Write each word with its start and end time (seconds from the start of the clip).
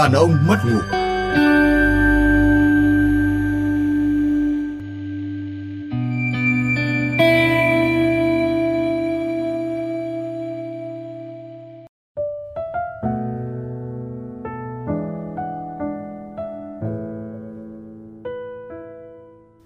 Đàn 0.00 0.12
ông 0.12 0.36
mất 0.46 0.56
ngủ 0.64 0.80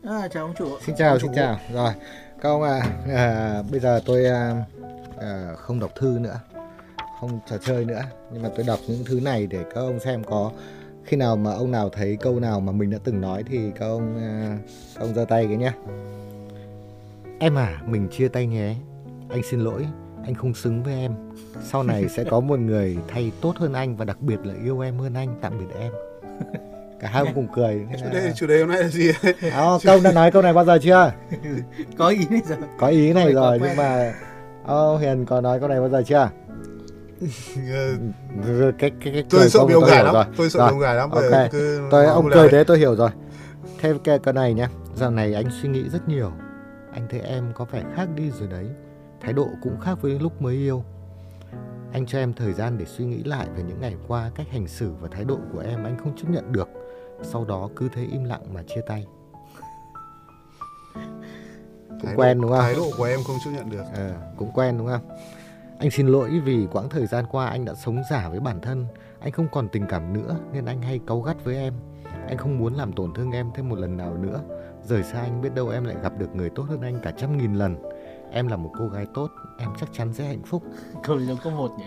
À, 0.05 0.28
chào 0.28 0.44
ông 0.44 0.55
chủ. 0.58 0.78
Xin 0.86 0.94
chào, 0.96 1.19
xin 1.19 1.30
chào. 1.34 1.58
Rồi, 1.72 1.92
các 2.41 2.48
ông 2.48 2.62
à, 2.62 2.82
à 3.14 3.62
bây 3.70 3.80
giờ 3.80 4.00
tôi 4.06 4.24
à, 4.27 4.64
à, 5.19 5.55
không 5.56 5.80
đọc 5.80 5.91
thư 5.94 6.19
nữa, 6.20 6.41
không 7.28 7.41
trò 7.51 7.59
chơi 7.59 7.84
nữa, 7.84 8.02
nhưng 8.33 8.42
mà 8.42 8.48
tôi 8.56 8.66
đọc 8.66 8.78
những 8.88 9.05
thứ 9.05 9.20
này 9.20 9.46
để 9.46 9.64
các 9.74 9.80
ông 9.80 10.01
xem 10.01 10.24
có 10.24 10.52
khi 11.05 11.16
nào 11.16 11.37
mà 11.37 11.52
ông 11.52 11.70
nào 11.70 11.88
thấy 11.88 12.16
câu 12.20 12.41
nào 12.41 12.60
mà 12.60 12.73
mình 12.73 12.91
đã 12.91 12.98
từng 13.05 13.20
nói 13.20 13.42
thì 13.47 13.70
các 13.78 13.87
ông 13.87 14.19
à, 14.19 14.59
các 14.95 15.00
ông 15.00 15.14
giơ 15.14 15.24
tay 15.24 15.47
cái 15.47 15.56
nhá. 15.56 15.74
Em 17.38 17.59
à, 17.59 17.83
mình 17.87 18.09
chia 18.09 18.28
tay 18.28 18.47
nhé. 18.47 18.74
Anh 19.28 19.42
xin 19.42 19.60
lỗi, 19.60 19.87
anh 20.24 20.34
không 20.34 20.55
xứng 20.55 20.83
với 20.83 20.95
em. 20.95 21.12
Sau 21.62 21.83
này 21.83 22.09
sẽ 22.09 22.24
có 22.24 22.41
một 22.41 22.59
người 22.59 22.97
thay 23.09 23.33
tốt 23.41 23.56
hơn 23.56 23.72
anh 23.72 23.97
và 23.97 24.05
đặc 24.05 24.20
biệt 24.20 24.38
là 24.45 24.55
yêu 24.64 24.80
em 24.80 24.98
hơn 24.98 25.14
anh. 25.14 25.34
Tạm 25.41 25.59
biệt 25.59 25.75
em. 25.80 25.92
Cả 27.00 27.09
hai 27.09 27.22
ông 27.22 27.34
cùng 27.34 27.48
cười. 27.55 27.86
chủ 28.00 28.06
đề 28.12 28.33
chủ 28.36 28.47
đề 28.47 28.61
hôm 28.61 28.69
nay 28.69 28.83
là 28.83 28.88
gì 28.88 29.11
À, 29.53 29.66
câu 29.84 30.00
đã 30.05 30.12
nói 30.12 30.31
câu 30.31 30.42
này 30.42 30.53
bao 30.53 30.64
giờ 30.64 30.78
chưa? 30.83 31.12
Có 31.98 32.09
ý 32.09 32.27
này 32.31 32.42
rồi. 32.48 32.59
Có 32.78 32.86
ý 32.86 33.12
này 33.12 33.33
rồi 33.33 33.59
nhưng 33.62 33.77
mà 33.77 34.14
oh, 34.72 35.00
Hiền 35.00 35.27
có 35.27 35.41
nói 35.41 35.61
câu 35.61 35.69
này 35.69 35.81
bao 35.81 35.88
giờ 35.88 36.03
chưa? 36.06 36.31
Cái 38.78 38.91
cái 39.00 39.12
cái 39.12 39.25
tôi 39.30 39.50
sợ 39.50 39.67
bị 39.67 39.75
ông 39.75 39.84
hiểu 39.84 40.05
lắm 40.05 40.14
rồi. 40.14 40.25
tôi 40.36 40.50
sợ 40.50 40.58
Rồi, 40.58 40.69
bị 40.69 40.72
ông 40.75 40.80
gài 40.80 40.94
lắm 40.94 41.11
ok. 41.11 41.50
Cứ 41.53 41.81
Tôi 41.91 42.06
ông 42.06 42.28
cười 42.34 42.48
thế 42.48 42.64
tôi 42.64 42.78
hiểu 42.78 42.97
rồi. 42.97 43.11
Thêm 43.81 43.98
cái 43.98 44.19
cái 44.19 44.34
này 44.34 44.55
nhá. 44.55 44.69
Dạo 44.94 45.11
này 45.11 45.34
anh 45.34 45.44
suy 45.62 45.69
nghĩ 45.69 45.89
rất 45.89 46.08
nhiều. 46.08 46.33
Anh 46.92 47.06
thấy 47.11 47.20
em 47.20 47.53
có 47.55 47.64
vẻ 47.64 47.83
khác 47.97 48.08
đi 48.14 48.31
rồi 48.31 48.48
đấy. 48.48 48.66
Thái 49.20 49.33
độ 49.33 49.48
cũng 49.62 49.81
khác 49.81 49.98
với 50.03 50.19
lúc 50.20 50.42
mới 50.42 50.55
yêu. 50.55 50.84
Anh 51.92 52.06
cho 52.06 52.19
em 52.19 52.33
thời 52.34 52.53
gian 52.53 52.78
để 52.78 52.84
suy 52.84 53.05
nghĩ 53.05 53.22
lại 53.25 53.47
về 53.56 53.62
những 53.62 53.81
ngày 53.81 53.94
qua 54.09 54.31
cách 54.34 54.47
hành 54.50 54.69
xử 54.69 54.92
và 55.00 55.09
thái 55.12 55.25
độ 55.25 55.38
của 55.53 55.61
em 55.61 55.84
anh 55.84 55.97
không 56.03 56.16
chấp 56.16 56.31
nhận 56.31 56.53
được. 56.53 56.69
Sau 57.22 57.44
đó 57.44 57.69
cứ 57.77 57.88
thế 57.94 58.03
im 58.12 58.25
lặng 58.25 58.55
mà 58.55 58.62
chia 58.62 58.81
tay. 58.86 59.06
Cũng 61.88 61.98
Thái 62.05 62.14
độ- 62.16 62.22
quen 62.22 62.41
đúng 62.41 62.50
không? 62.50 62.61
thái 62.61 62.75
độ 62.75 62.91
của 62.98 63.05
em 63.05 63.20
không 63.27 63.36
chấp 63.44 63.50
nhận 63.50 63.70
được 63.70 63.83
Ờ, 63.94 64.11
cũng 64.36 64.50
quen 64.55 64.78
đúng 64.78 64.86
không? 64.86 65.00
Anh 65.78 65.91
xin 65.91 66.06
lỗi 66.06 66.41
vì 66.44 66.67
quãng 66.72 66.89
thời 66.89 67.06
gian 67.06 67.25
qua 67.30 67.47
anh 67.47 67.64
đã 67.64 67.75
sống 67.75 68.03
giả 68.11 68.28
với 68.28 68.41
bản 68.41 68.61
thân. 68.61 68.86
Anh 69.20 69.33
không 69.33 69.47
còn 69.53 69.69
tình 69.69 69.86
cảm 69.89 70.12
nữa 70.12 70.36
nên 70.53 70.64
anh 70.64 70.83
hay 70.83 71.00
cáu 71.06 71.20
gắt 71.20 71.44
với 71.44 71.56
em. 71.56 71.75
Anh 72.28 72.36
không 72.39 72.58
muốn 72.58 72.75
làm 72.75 72.92
tổn 72.92 73.14
thương 73.14 73.31
em 73.33 73.50
thêm 73.55 73.69
một 73.69 73.78
lần 73.78 73.97
nào 73.97 74.14
nữa. 74.14 74.41
Rời 74.84 75.03
xa 75.03 75.20
anh 75.20 75.41
biết 75.42 75.55
đâu 75.55 75.69
em 75.69 75.84
lại 75.84 75.97
gặp 76.03 76.12
được 76.19 76.34
người 76.34 76.50
tốt 76.50 76.62
hơn 76.69 76.81
anh 76.83 76.98
cả 77.03 77.11
trăm 77.16 77.36
nghìn 77.39 77.55
lần. 77.55 77.77
Em 78.31 78.48
là 78.48 78.56
một 78.56 78.70
cô 78.78 78.89
gái 78.89 79.06
tốt, 79.14 79.28
em 79.58 79.69
chắc 79.81 79.89
chắn 79.92 80.12
sẽ 80.14 80.25
hạnh 80.25 80.42
phúc. 80.47 80.62
Câu 81.03 81.16
này 81.16 81.27
giống 81.27 81.39
câu 81.44 81.53
một 81.53 81.70
nhỉ? 81.78 81.84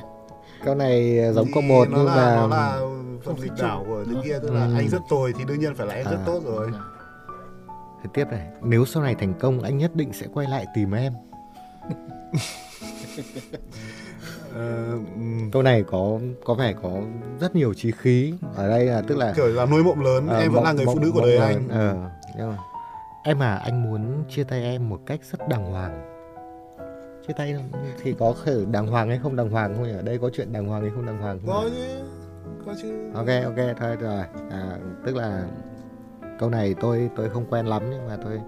Câu 0.65 0.75
này 0.75 1.19
giống 1.33 1.45
Thì 1.45 1.51
câu 1.53 1.63
một 1.63 1.87
nhưng 1.91 2.05
là, 2.05 2.15
mà 2.15 2.35
nó 2.35 2.47
là 2.47 2.79
phần 3.23 3.35
chung. 3.37 3.55
đảo 3.61 3.83
của 3.87 4.03
Nó- 4.07 4.21
kia 4.23 4.39
tức 4.41 4.51
là 4.53 4.65
Ừ. 4.65 4.73
anh 4.75 4.87
rất 4.89 5.01
tồi 5.09 5.33
thì 5.37 5.43
đương 5.47 5.59
nhiên 5.59 5.75
phải 5.75 5.87
là 5.87 5.93
em 5.93 6.05
rất 6.05 6.17
À. 6.17 6.23
tốt 6.25 6.41
rồi 6.45 6.71
Thế 8.03 8.09
tiếp 8.13 8.25
này, 8.31 8.47
nếu 8.63 8.85
sau 8.85 9.03
này 9.03 9.15
thành 9.15 9.33
công 9.39 9.61
anh 9.61 9.77
nhất 9.77 9.95
định 9.95 10.13
sẽ 10.13 10.27
quay 10.33 10.47
lại 10.47 10.65
tìm 10.75 10.91
em. 10.91 11.13
Ừm, 14.55 15.51
Câu 15.51 15.61
này 15.61 15.83
có 15.87 16.19
có 16.45 16.53
vẻ 16.53 16.73
có 16.83 16.91
rất 17.39 17.55
nhiều 17.55 17.73
chí 17.73 17.91
khí. 17.91 18.33
Ở 18.55 18.69
đây 18.69 18.85
là 18.85 19.01
tức 19.01 19.17
là 19.17 19.33
kiểu 19.35 19.47
là 19.47 19.65
nuôi 19.65 19.83
mộng 19.83 20.01
lớn 20.03 20.27
Ờ, 20.27 20.39
em 20.39 20.51
vẫn 20.51 20.63
là 20.63 20.69
mộng- 20.69 20.75
người 20.77 20.85
phụ 20.85 20.91
mộng- 20.93 21.01
nữ 21.01 21.11
của 21.13 21.21
đời 21.21 21.35
lớn. 21.37 21.41
anh 21.41 21.69
Ờ, 21.69 21.95
mà 22.47 22.57
em 23.23 23.39
à 23.43 23.55
anh 23.55 23.83
muốn 23.83 24.23
chia 24.29 24.43
tay 24.43 24.63
em 24.63 24.89
một 24.89 24.99
cách 25.05 25.19
rất 25.31 25.47
đàng 25.49 25.71
hoàng 25.71 26.13
chia 27.27 27.33
tay 27.33 27.55
thì 28.03 28.15
có 28.19 28.33
thể 28.45 28.55
đàng 28.71 28.87
hoàng 28.87 29.09
hay 29.09 29.19
không 29.23 29.35
đàng 29.35 29.49
hoàng 29.49 29.75
không 29.75 29.83
nhỉ? 29.87 29.93
ở 29.93 30.01
đây 30.01 30.17
có 30.17 30.29
chuyện 30.33 30.53
đàng 30.53 30.65
hoàng 30.67 30.81
hay 30.81 30.91
không 30.95 31.05
đàng 31.05 31.17
hoàng 31.21 31.39
không 31.39 31.47
có 31.49 31.69
chứ 31.69 31.99
có 32.65 32.73
chứ 32.81 33.11
ok 33.13 33.27
ok 33.45 33.77
thôi 33.79 33.95
rồi 33.95 34.23
à, 34.51 34.77
tức 35.05 35.15
là 35.15 35.43
câu 36.39 36.49
này 36.49 36.75
tôi 36.79 37.09
tôi 37.15 37.29
không 37.29 37.45
quen 37.49 37.65
lắm 37.65 37.83
nhưng 37.91 38.07
mà 38.07 38.17
tôi 38.23 38.39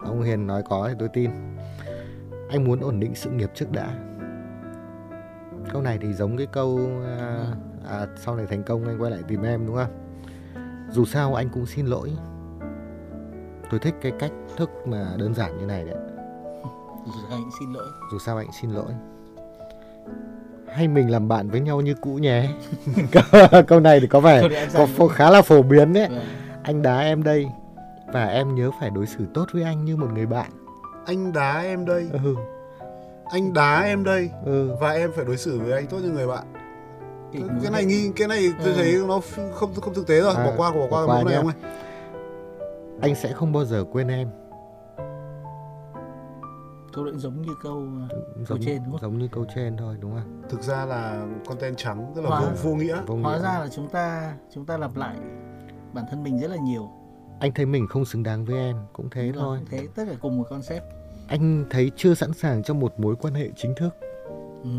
ông 0.00 0.22
Hiền 0.22 0.46
nói 0.46 0.62
có 0.68 0.88
thì 0.88 0.94
tôi 0.98 1.08
tin 1.08 1.30
anh 2.50 2.64
muốn 2.64 2.80
ổn 2.80 3.00
định 3.00 3.14
sự 3.14 3.30
nghiệp 3.30 3.50
trước 3.54 3.72
đã. 3.72 3.88
Câu 5.72 5.82
này 5.82 5.98
thì 6.02 6.12
giống 6.12 6.36
cái 6.36 6.46
câu 6.46 6.80
à, 7.18 7.46
à, 7.90 8.06
sau 8.16 8.36
này 8.36 8.46
thành 8.46 8.62
công 8.62 8.84
anh 8.88 9.00
quay 9.02 9.10
lại 9.10 9.20
tìm 9.28 9.42
em 9.42 9.66
đúng 9.66 9.76
không? 9.76 9.90
Dù 10.90 11.04
sao 11.04 11.34
anh 11.34 11.48
cũng 11.48 11.66
xin 11.66 11.86
lỗi. 11.86 12.12
Tôi 13.70 13.80
thích 13.80 13.94
cái 14.02 14.12
cách 14.18 14.32
thức 14.56 14.70
mà 14.86 15.14
đơn 15.18 15.34
giản 15.34 15.58
như 15.58 15.66
này 15.66 15.84
đấy. 15.84 15.96
Dù 17.06 17.12
sao 17.28 17.38
anh 17.38 17.50
xin 17.60 17.72
lỗi. 17.72 17.86
dù 18.12 18.18
sao 18.18 18.36
anh 18.36 18.52
xin 18.60 18.70
lỗi. 18.70 18.92
Hay 20.74 20.88
mình 20.88 21.10
làm 21.10 21.28
bạn 21.28 21.50
với 21.50 21.60
nhau 21.60 21.80
như 21.80 21.94
cũ 21.94 22.14
nhé. 22.14 22.48
Câu, 23.66 23.80
này 23.80 24.00
thì 24.00 24.06
có 24.06 24.20
vẻ 24.20 24.48
có 24.74 24.86
phổ- 24.96 25.08
khá 25.08 25.30
là 25.30 25.42
phổ 25.42 25.62
biến 25.62 25.92
đấy. 25.92 26.08
Vâng. 26.10 26.24
anh 26.62 26.82
đá 26.82 26.98
em 26.98 27.22
đây 27.22 27.46
và 28.12 28.26
em 28.26 28.54
nhớ 28.54 28.70
phải 28.80 28.90
đối 28.90 29.06
xử 29.06 29.26
tốt 29.34 29.46
với 29.52 29.62
anh 29.62 29.84
như 29.84 29.96
một 29.96 30.12
người 30.12 30.26
bạn 30.26 30.50
anh 31.06 31.32
đá 31.32 31.60
em 31.60 31.84
đây. 31.84 32.08
Ừ. 32.12 32.34
Anh 33.24 33.52
đá 33.52 33.80
em 33.80 34.04
đây. 34.04 34.30
Ừ. 34.44 34.76
Và 34.80 34.90
em 34.90 35.12
phải 35.16 35.24
đối 35.24 35.36
xử 35.36 35.58
với 35.58 35.72
anh 35.72 35.86
tốt 35.86 35.98
như 36.02 36.10
người 36.10 36.26
bạn. 36.26 36.52
Cái 37.32 37.42
muốn 37.42 37.72
này 37.72 37.84
nghi 37.84 38.12
cái 38.16 38.28
này 38.28 38.52
tôi 38.58 38.72
Ừ. 38.72 38.74
thấy 38.76 38.94
nó 39.08 39.20
không 39.54 39.72
không 39.80 39.94
thực 39.94 40.06
tế 40.06 40.20
rồi. 40.20 40.34
À, 40.34 40.44
bỏ 40.44 40.52
qua 40.56 40.70
bỏ 40.70 40.86
qua 40.90 41.06
bỏ 41.06 41.06
qua 41.06 41.16
cái 41.16 41.24
này 41.24 41.34
ông 41.34 41.46
ơi 41.46 41.54
anh 43.00 43.14
sẽ 43.14 43.32
không 43.32 43.52
bao 43.52 43.64
giờ 43.64 43.84
quên 43.92 44.08
em. 44.08 44.28
Câu 46.92 47.04
đấy 47.04 47.14
giống 47.16 47.42
như 47.42 47.52
câu 47.62 47.76
uh, 47.76 48.48
giống 48.48 48.60
trên 48.60 48.82
đúng 48.84 48.92
không? 48.92 49.00
giống 49.00 49.18
như 49.18 49.28
câu 49.32 49.44
trên 49.54 49.76
thôi 49.76 49.96
đúng 50.00 50.12
không? 50.12 50.42
Thực 50.48 50.62
ra 50.62 50.84
là 50.84 51.26
content 51.46 51.76
trắng 51.76 52.12
tức 52.14 52.22
là 52.22 52.40
vô, 52.40 52.46
vô 52.62 52.74
nghĩa. 52.74 52.98
Vô 53.06 53.16
hóa 53.22 53.38
ra 53.38 53.58
là 53.58 53.68
chúng 53.68 53.88
ta 53.88 54.34
chúng 54.54 54.66
ta 54.66 54.76
lặp 54.76 54.96
lại 54.96 55.16
bản 55.92 56.04
thân 56.10 56.22
mình 56.22 56.38
rất 56.40 56.50
là 56.50 56.56
nhiều. 56.56 56.90
Anh 57.40 57.52
thấy 57.54 57.66
mình 57.66 57.86
không 57.86 58.04
xứng 58.04 58.22
đáng 58.22 58.44
với 58.44 58.56
em 58.56 58.76
cũng 58.92 59.10
thế 59.10 59.32
Đúng 59.34 59.42
rồi, 59.42 59.58
thôi 59.58 59.66
Thế 59.70 59.86
tất 59.94 60.02
cả 60.08 60.14
cùng 60.20 60.38
một 60.38 60.44
concept. 60.50 60.82
anh 61.28 61.64
thấy 61.70 61.90
chưa 61.96 62.14
sẵn 62.14 62.32
sàng 62.32 62.62
cho 62.62 62.74
một 62.74 63.00
mối 63.00 63.16
quan 63.16 63.34
hệ 63.34 63.48
chính 63.56 63.74
thức 63.74 63.90
Ừ. 64.64 64.70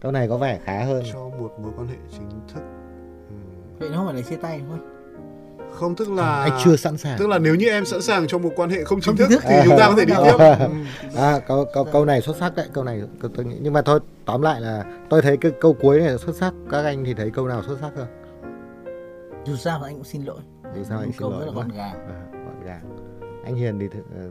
câu 0.00 0.12
này 0.12 0.28
có 0.28 0.36
vẻ 0.38 0.58
khá 0.64 0.84
hơn 0.84 1.02
cho 1.12 1.18
một 1.28 1.52
mối 1.62 1.72
quan 1.76 1.88
hệ 1.88 1.96
chính 2.10 2.28
thức 2.54 2.60
Ừ. 3.28 3.34
Vậy 3.78 3.88
nó 3.90 3.96
không 3.96 4.06
phải 4.06 4.14
là 4.14 4.22
chia 4.22 4.36
tay 4.36 4.58
đúng 4.58 4.68
không? 4.70 5.94
tức 5.96 6.10
là 6.10 6.42
anh 6.42 6.52
chưa 6.64 6.76
sẵn 6.76 6.96
sàng 6.96 7.18
tức 7.18 7.28
là 7.28 7.38
nếu 7.38 7.54
như 7.54 7.68
em 7.68 7.84
sẵn 7.84 8.02
sàng 8.02 8.26
cho 8.26 8.38
một 8.38 8.50
quan 8.56 8.70
hệ 8.70 8.84
không 8.84 9.00
chính 9.00 9.16
thức 9.16 9.28
thì 9.30 9.38
thì 9.48 9.60
chúng 9.64 9.78
ta 9.78 9.88
có 9.88 9.94
thể 9.98 10.04
đi 10.04 10.14
tiếp 10.24 10.36
à 11.16 11.38
câu 11.48 11.64
câu 11.74 11.84
câu 11.92 12.04
này 12.04 12.20
xuất 12.20 12.36
sắc 12.36 12.56
đấy 12.56 12.66
câu 12.72 12.84
này 12.84 13.02
câu- 13.20 13.30
tôi 13.34 13.44
nghĩ 13.44 13.56
nhưng 13.60 13.72
mà 13.72 13.82
thôi 13.82 14.00
tóm 14.26 14.42
lại 14.42 14.60
là 14.60 14.84
tôi 15.10 15.22
thấy 15.22 15.36
cái 15.36 15.52
câu 15.60 15.76
cuối 15.80 15.98
này 16.00 16.18
xuất 16.18 16.36
sắc 16.36 16.54
các 16.70 16.84
anh 16.84 17.04
thì 17.04 17.14
thấy 17.14 17.30
câu 17.30 17.48
nào 17.48 17.62
xuất 17.62 17.78
sắc 17.80 17.90
hơn 17.96 18.06
Dù 19.44 19.56
sao 19.56 19.82
anh 19.82 19.94
cũng 19.94 20.04
xin 20.04 20.22
lỗi. 20.24 20.40
Dù 20.76 20.84
sao 20.84 20.98
anh 20.98 21.12
xin 21.12 21.22
lỗi 21.30 21.40
rất 21.40 21.46
là 21.46 21.52
gọn 21.52 21.68
gàng. 21.68 21.94
À, 22.08 22.22
gọn 22.32 22.64
gàng. 22.64 22.82
Anh 23.44 23.54
Hiền 23.56 23.78
thì 23.78 23.86
th- 23.88 24.20
ờ, 24.22 24.28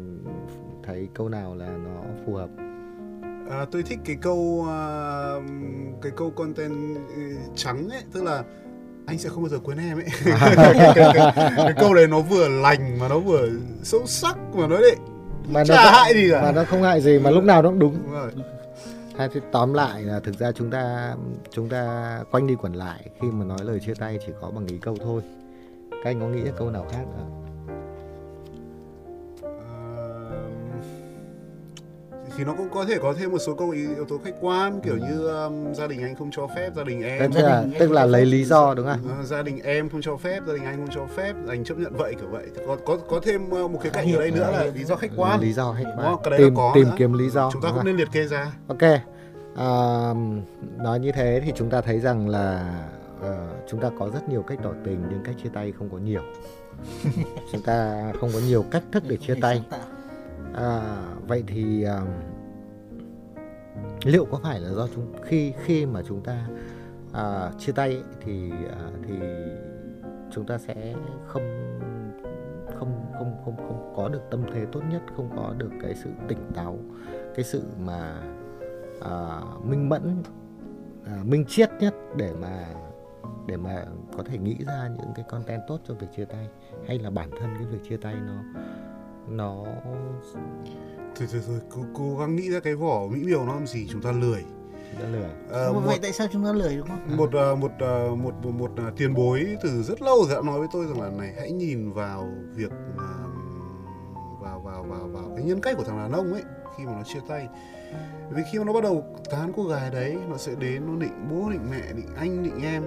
thấy 0.84 1.10
câu 1.14 1.30
nào 1.30 1.56
là 1.56 1.68
nó 1.68 2.02
phù 2.26 2.34
hợp? 2.34 2.50
À, 3.50 3.66
tôi 3.72 3.84
thích 3.84 4.00
cái 4.06 4.16
câu 4.22 4.66
à, 4.70 4.80
cái 6.02 6.12
câu 6.16 6.30
content 6.32 6.98
ừ, 7.16 7.22
trắng 7.56 7.90
ấy 7.90 8.02
tức 8.14 8.24
là 8.24 8.44
anh 9.06 9.18
sẽ 9.18 9.30
không 9.30 9.44
bao 9.44 9.50
giờ 9.50 9.58
quên 9.64 9.78
em 9.78 9.98
ấy. 9.98 10.06
Cái 11.58 11.74
câu 11.80 11.94
này 11.94 12.08
nó 12.08 12.20
vừa 12.20 12.50
lành 12.50 13.00
mà 13.00 13.08
nó 13.08 13.20
vừa 13.20 13.50
sâu 13.84 14.02
sắc 14.06 14.38
mà 14.56 14.68
nó 14.68 14.78
đấy 14.82 14.96
mà 15.50 15.64
chả 15.66 15.76
nó 15.76 15.92
hại 15.92 16.14
gì 16.14 16.30
cả. 16.32 16.42
mà 16.42 16.52
nó 16.52 16.64
không 16.64 16.84
hại 16.84 17.02
gì 17.02 17.20
mà 17.20 17.30
lúc 17.30 17.44
nào 17.44 17.62
nó 17.62 17.70
cũng 17.70 17.80
đúng. 17.80 17.94
Đúng 18.04 18.12
rồi. 18.12 18.32
Hay 19.18 19.30
thì 19.34 19.40
tóm 19.52 19.74
lại 19.74 20.04
là 20.04 20.20
thực 20.20 20.40
ra 20.40 20.52
chúng 20.52 20.70
ta 20.72 21.16
chúng 21.52 21.70
ta 21.70 22.18
quanh 22.32 22.48
đi 22.48 22.56
quẩn 22.56 22.74
lại 22.74 23.10
khi 23.22 23.28
mà 23.32 23.46
nói 23.46 23.58
lời 23.64 23.80
chia 23.86 23.94
tay 23.94 24.20
chỉ 24.26 24.34
có 24.42 24.52
bằng 24.52 24.68
ý 24.68 24.78
câu 24.82 24.98
thôi 25.04 25.22
các 26.04 26.10
anh 26.10 26.20
có 26.20 26.28
nghĩ 26.28 26.44
ra 26.44 26.52
câu 26.58 26.70
nào 26.70 26.86
khác 26.92 27.04
nữa? 27.18 27.26
Ờ, 29.44 30.42
thì 32.38 32.44
nó 32.44 32.54
cũng 32.58 32.70
có 32.70 32.86
thể 32.86 32.98
có 33.02 33.14
thêm 33.14 33.32
một 33.32 33.38
số 33.40 33.56
câu 33.56 33.70
ý- 33.70 33.96
yếu 33.96 34.06
tố 34.06 34.18
khách 34.26 34.36
quan 34.42 34.82
kiểu 34.82 34.98
như 34.98 35.28
um, 35.28 35.74
gia 35.74 35.88
đình 35.88 36.04
anh 36.04 36.16
không 36.16 36.30
cho 36.32 36.48
phép 36.56 36.70
gia 36.76 36.84
đình 36.84 37.02
tức 37.02 37.08
em 37.08 37.32
Gia 37.32 37.42
là 37.42 37.62
đình 37.62 37.72
em 37.74 37.80
tức 37.80 37.92
là 37.92 38.06
lấy 38.06 38.26
lý 38.26 38.44
do 38.44 38.74
đúng 38.74 38.86
không? 38.88 39.00
Ờ, 39.18 39.24
gia 39.24 39.42
đình 39.42 39.60
em 39.64 39.90
không 39.90 40.02
cho 40.02 40.18
phép 40.18 40.40
gia 40.48 40.54
đình 40.54 40.64
anh 40.64 40.78
không 40.78 40.96
cho 40.96 41.06
phép 41.16 41.34
anh 41.48 41.64
chấp 41.64 41.78
nhận 41.78 41.96
vậy 41.98 42.16
kiểu 42.22 42.30
vậy. 42.30 42.46
Có 42.68 42.78
có 42.86 42.98
có 43.10 43.20
thêm 43.24 43.46
uh, 43.46 43.72
một 43.72 43.80
cái 43.84 43.92
cạnh 43.92 44.14
ở 44.14 44.20
đây 44.20 44.32
nữa 44.32 44.50
là 44.52 44.64
lý 44.76 44.84
do 44.84 44.96
khách 44.96 45.12
quan. 45.18 45.40
Lý 45.42 45.54
do 45.54 45.74
khách 45.74 45.94
quan? 45.98 46.16
Cái 46.24 46.32
đấy 46.32 46.40
tìm 46.40 46.56
có 46.56 46.72
tìm 46.76 46.88
nữa. 46.88 46.96
kiếm 46.98 47.14
lý 47.14 47.30
do 47.30 47.50
chúng 47.54 47.62
ta 47.62 47.68
cũng 47.70 47.78
không? 47.78 47.86
nên 47.86 47.96
liệt 47.98 48.08
kê 48.12 48.28
ra. 48.28 48.52
Ok. 48.68 48.82
À, 49.58 49.70
nói 50.78 51.00
như 51.00 51.12
thế 51.12 51.42
thì 51.46 51.52
chúng 51.56 51.70
ta 51.70 51.82
thấy 51.82 52.00
rằng 52.00 52.30
là 52.30 52.74
ờ, 53.22 53.64
chúng 53.68 53.80
ta 53.80 53.92
có 54.00 54.10
rất 54.10 54.30
nhiều 54.30 54.42
cách 54.42 54.60
tỏ 54.64 54.74
tình 54.84 55.04
nhưng 55.10 55.24
cách 55.24 55.36
chia 55.44 55.50
tay 55.50 55.72
không 55.72 55.90
có 55.90 55.98
nhiều 55.98 56.22
chúng 57.52 57.62
ta 57.62 58.12
không 58.20 58.30
có 58.34 58.40
nhiều 58.48 58.66
cách 58.72 58.84
thức 58.92 59.04
để 59.08 59.18
chia 59.18 59.36
tay. 59.42 59.64
À, 60.54 60.98
vậy 61.28 61.44
thì 61.48 61.84
um, 61.84 62.08
liệu 64.04 64.26
có 64.26 64.40
phải 64.44 64.60
là 64.60 64.70
do 64.70 64.88
chúng 64.96 65.14
khi 65.24 65.54
khi 65.66 65.86
mà 65.86 66.02
chúng 66.08 66.22
ta 66.22 66.48
à, 67.14 67.52
chia 67.60 67.72
tay 67.72 68.04
thì 68.22 68.52
à, 68.72 68.92
thì 69.08 69.14
chúng 70.32 70.46
ta 70.46 70.58
sẽ 70.58 70.94
không 71.28 71.44
không 72.80 73.06
không 73.18 73.36
không 73.46 73.56
không 73.58 73.94
có 73.96 74.10
được 74.10 74.22
tâm 74.32 74.44
thế 74.54 74.66
tốt 74.72 74.82
nhất 74.92 75.02
không 75.16 75.30
có 75.36 75.54
được 75.58 75.72
cái 75.82 75.96
sự 75.96 76.10
tỉnh 76.28 76.52
táo 76.56 76.78
cái 77.36 77.46
sự 77.46 77.64
mà 77.80 78.22
à, 79.02 79.42
minh 79.64 79.90
mẫn 79.90 80.24
à, 81.06 81.20
minh 81.24 81.46
triết 81.48 81.70
nhất 81.80 81.96
để 82.18 82.34
mà 82.42 82.66
để 83.52 83.58
mà 83.58 83.86
có 84.18 84.24
thể 84.24 84.38
nghĩ 84.38 84.56
ra 84.68 84.90
những 84.98 85.12
cái 85.16 85.26
content 85.30 85.62
tốt 85.68 85.80
cho 85.88 85.94
việc 85.94 86.08
chia 86.18 86.26
tay 86.26 86.48
hay 86.88 87.00
là 87.00 87.10
bản 87.10 87.30
thân 87.40 87.56
cái 87.58 87.66
việc 87.66 87.90
chia 87.90 87.98
tay 87.98 88.16
nó 88.16 88.44
nó 89.28 89.66
thôi 91.16 91.28
thôi 91.32 91.42
thôi 91.48 91.60
cố, 91.70 91.82
cố 91.94 92.18
gắng 92.18 92.36
nghĩ 92.36 92.52
ra 92.52 92.60
cái 92.60 92.76
vỏ 92.76 93.08
mỹ 93.12 93.24
miều 93.24 93.46
nó 93.46 93.54
làm 93.54 93.68
gì 93.68 93.88
chúng 93.92 94.02
ta 94.02 94.12
lười. 94.12 94.44
Đã 95.00 95.08
lười. 95.08 95.30
Ờ, 95.50 95.74
Mà 95.74 95.80
một 95.80 95.86
vậy 95.86 96.00
tại 96.02 96.12
sao 96.12 96.28
chúng 96.32 96.44
ta 96.44 96.52
lười 96.52 96.78
đúng 96.78 96.88
không? 96.88 97.18
một 97.18 97.30
ờ, 97.34 97.56
một 97.56 97.72
ờ, 97.80 98.16
một 98.16 98.34
một, 98.44 98.52
một 98.52 98.72
ờ, 98.78 98.92
tiền 98.98 99.14
bối 99.14 99.58
từ 99.64 99.84
rất 99.84 100.02
lâu 100.02 100.26
rồi 100.26 100.36
đã 100.36 100.42
nói 100.42 100.60
với 100.60 100.68
tôi 100.74 100.86
rằng 100.86 101.02
là 101.02 101.10
này 101.10 101.34
hãy 101.38 101.52
nhìn 101.52 101.92
vào 101.92 102.32
việc 102.56 102.72
vào 104.42 104.60
vào 104.60 104.84
vào 104.84 105.08
vào 105.08 105.32
cái 105.36 105.46
nhân 105.46 105.62
cách 105.62 105.78
của 105.78 105.84
thằng 105.84 105.98
đàn 105.98 106.12
ông 106.12 106.34
ấy 106.34 106.44
khi 106.78 106.86
mà 106.86 106.92
nó 106.92 107.04
chia 107.04 107.20
tay. 107.28 107.48
Vì 108.30 108.42
khi 108.52 108.58
mà 108.60 108.64
nó 108.64 108.74
bắt 108.74 108.84
đầu 108.84 109.04
tán 109.32 109.52
cô 109.56 109.64
gái 109.64 109.90
đấy 109.92 110.18
nó 110.30 110.38
sẽ 110.38 110.56
đến 110.60 110.84
nó 110.88 110.96
định 111.00 111.30
bố 111.32 111.50
định 111.50 111.68
mẹ 111.72 111.94
định 111.94 112.16
anh 112.16 112.44
định 112.44 112.62
em 112.64 112.84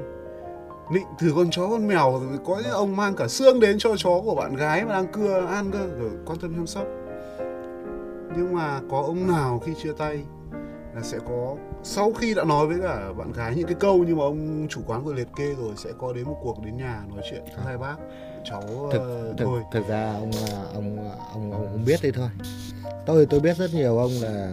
định 0.91 1.07
thử 1.19 1.33
con 1.37 1.51
chó 1.51 1.69
con 1.69 1.89
mèo 1.89 2.23
có 2.45 2.61
những 2.65 2.73
ông 2.73 2.97
mang 2.97 3.15
cả 3.17 3.29
xương 3.29 3.61
đến 3.61 3.79
cho 3.79 3.97
chó 3.97 4.21
của 4.25 4.35
bạn 4.35 4.57
gái 4.57 4.85
mà 4.85 4.93
đang 4.93 5.13
cưa 5.13 5.47
ăn 5.47 5.71
cơ. 5.71 5.87
Rồi 5.99 6.11
quan 6.27 6.39
tâm 6.39 6.55
chăm 6.55 6.67
sóc. 6.67 6.87
Nhưng 8.37 8.55
mà 8.55 8.81
có 8.91 9.01
ông 9.01 9.27
nào 9.29 9.59
khi 9.65 9.75
chia 9.83 9.93
tay 9.99 10.25
là 10.95 11.03
sẽ 11.03 11.19
có 11.29 11.57
sau 11.83 12.13
khi 12.13 12.35
đã 12.35 12.45
nói 12.45 12.67
với 12.67 12.79
cả 12.83 13.13
bạn 13.19 13.33
gái 13.33 13.55
những 13.57 13.67
cái 13.67 13.75
câu 13.75 14.05
như 14.05 14.15
mà 14.15 14.25
ông 14.25 14.67
chủ 14.71 14.81
quán 14.87 15.05
vừa 15.05 15.13
liệt 15.13 15.29
kê 15.37 15.55
rồi 15.55 15.73
sẽ 15.77 15.91
có 15.99 16.13
đến 16.13 16.25
một 16.25 16.37
cuộc 16.43 16.65
đến 16.65 16.77
nhà 16.77 17.03
nói 17.15 17.25
chuyện 17.31 17.43
hai 17.65 17.79
bác. 17.79 17.97
Cháu 18.45 18.63
thực 18.93 18.99
ờ, 18.99 19.35
thực, 19.39 19.45
thôi. 19.45 19.63
thực 19.73 19.89
ra 19.89 20.13
ông 20.13 20.31
à, 20.51 20.63
ông 20.75 21.11
ông 21.33 21.53
ông 21.53 21.69
không 21.73 21.85
biết 21.87 22.01
đấy 22.03 22.13
thôi. 22.15 22.29
Tôi 23.07 23.27
tôi 23.27 23.41
biết 23.41 23.57
rất 23.57 23.75
nhiều 23.75 23.99
ông 23.99 24.11
là 24.23 24.53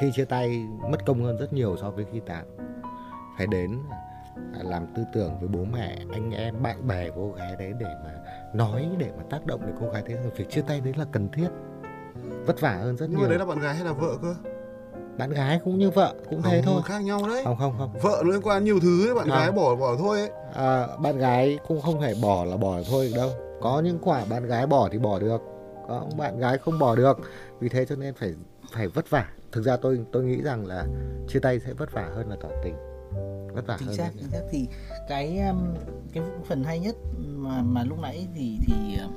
khi 0.00 0.10
chia 0.16 0.24
tay 0.24 0.66
mất 0.90 1.06
công 1.06 1.24
hơn 1.24 1.36
rất 1.36 1.52
nhiều 1.52 1.76
so 1.80 1.90
với 1.90 2.04
khi 2.12 2.20
tán 2.26 2.44
phải 3.38 3.46
đến 3.46 3.78
làm 4.62 4.86
tư 4.94 5.02
tưởng 5.12 5.38
với 5.40 5.48
bố 5.48 5.64
mẹ 5.72 5.98
anh 6.12 6.30
em 6.30 6.62
bạn 6.62 6.88
bè 6.88 7.10
của 7.10 7.14
cô 7.16 7.32
gái 7.32 7.56
đấy 7.58 7.72
để 7.78 7.86
mà 8.04 8.10
nói 8.54 8.88
để 8.98 9.10
mà 9.16 9.22
tác 9.30 9.46
động 9.46 9.60
để 9.66 9.72
cô 9.80 9.90
gái 9.90 10.02
thấy 10.06 10.14
rằng 10.16 10.30
việc 10.36 10.50
chia 10.50 10.62
tay 10.62 10.80
đấy 10.80 10.94
là 10.96 11.04
cần 11.12 11.28
thiết 11.28 11.48
vất 12.46 12.60
vả 12.60 12.72
hơn 12.72 12.96
rất 12.96 13.06
nhưng 13.10 13.18
mà 13.18 13.20
nhiều. 13.20 13.28
đấy 13.30 13.38
là 13.38 13.44
bạn 13.44 13.58
gái 13.58 13.74
hay 13.74 13.84
là 13.84 13.92
vợ 13.92 14.16
cơ? 14.22 14.34
Bạn 15.18 15.30
gái 15.30 15.60
cũng 15.64 15.78
như 15.78 15.90
vợ 15.90 16.14
cũng 16.30 16.42
thế 16.42 16.62
Không, 16.64 16.74
thôi. 16.74 16.82
khác 16.84 16.98
nhau 17.04 17.20
đấy. 17.28 17.42
Không 17.44 17.56
không 17.58 17.74
không. 17.78 17.90
Vợ 18.02 18.22
liên 18.26 18.40
quan 18.42 18.64
nhiều 18.64 18.80
thứ 18.80 19.08
ấy 19.08 19.14
bạn 19.14 19.28
Không. 19.28 19.38
gái 19.38 19.52
bỏ 19.52 19.74
bỏ 19.76 19.96
thôi 19.98 20.18
ấy. 20.20 20.30
À, 20.54 20.86
bạn 21.02 21.18
gái 21.18 21.58
cũng 21.68 21.80
không 21.80 22.00
thể 22.00 22.14
bỏ 22.22 22.44
là 22.44 22.56
bỏ 22.56 22.78
thôi 22.90 23.06
được 23.06 23.16
đâu. 23.16 23.30
Có 23.60 23.80
những 23.84 23.98
quả 24.02 24.24
bạn 24.30 24.46
gái 24.46 24.66
bỏ 24.66 24.88
thì 24.92 24.98
bỏ 24.98 25.18
được 25.18 25.40
có 25.88 26.04
bạn 26.18 26.38
gái 26.38 26.58
không 26.58 26.78
bỏ 26.78 26.96
được. 26.96 27.18
Vì 27.60 27.68
thế 27.68 27.84
cho 27.84 27.96
nên 27.96 28.14
phải 28.14 28.34
phải 28.72 28.88
vất 28.88 29.10
vả. 29.10 29.26
Thực 29.52 29.62
ra 29.62 29.76
tôi 29.76 30.00
tôi 30.12 30.24
nghĩ 30.24 30.42
rằng 30.42 30.66
là 30.66 30.86
chia 31.28 31.38
tay 31.38 31.60
sẽ 31.60 31.72
vất 31.72 31.92
vả 31.92 32.08
hơn 32.14 32.28
là 32.30 32.36
tỏ 32.42 32.48
tình 32.64 32.74
vất 33.54 33.66
vả 33.66 33.76
chính 33.78 33.88
hơn 33.88 33.96
xác 33.96 34.10
chính 34.14 34.30
xác. 34.30 34.40
Thì 34.50 34.66
cái 35.08 35.38
um, 35.38 35.74
cái 36.12 36.24
phần 36.48 36.64
hay 36.64 36.78
nhất 36.78 36.96
mà 37.18 37.62
mà 37.62 37.84
lúc 37.84 37.98
nãy 37.98 38.26
thì 38.34 38.58
thì 38.66 38.96
um, 38.96 39.16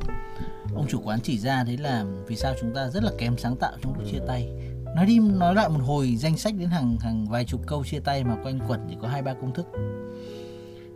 ông 0.76 0.88
chủ 0.90 1.02
quán 1.04 1.20
chỉ 1.24 1.40
ra 1.40 1.64
đấy 1.64 1.78
là 1.78 2.06
vì 2.28 2.36
sao 2.36 2.54
chúng 2.62 2.74
ta 2.74 2.90
rất 2.90 3.04
là 3.04 3.12
kém 3.18 3.38
sáng 3.38 3.56
tạo 3.56 3.74
trong 3.82 3.94
lúc 3.94 4.04
chia 4.12 4.20
tay. 4.28 4.50
Nói 4.96 5.06
đi 5.06 5.20
nói 5.20 5.56
lại 5.56 5.70
một 5.70 5.82
hồi 5.84 6.16
danh 6.16 6.38
sách 6.38 6.54
đến 6.58 6.70
hàng 6.70 6.98
hàng 7.00 7.26
vài 7.30 7.46
chục 7.46 7.62
câu 7.68 7.84
chia 7.84 8.00
tay 8.00 8.24
mà 8.24 8.38
quanh 8.44 8.60
quẩn 8.68 8.88
chỉ 8.90 8.98
có 9.02 9.08
hai 9.08 9.22
ba 9.22 9.34
công 9.34 9.54
thức. 9.54 9.68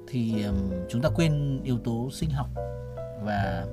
Thì 0.08 0.44
um, 0.44 0.56
chúng 0.90 1.02
ta 1.02 1.10
quên 1.10 1.62
yếu 1.64 1.78
tố 1.78 2.10
sinh 2.12 2.30
học 2.30 2.48
và, 3.24 3.66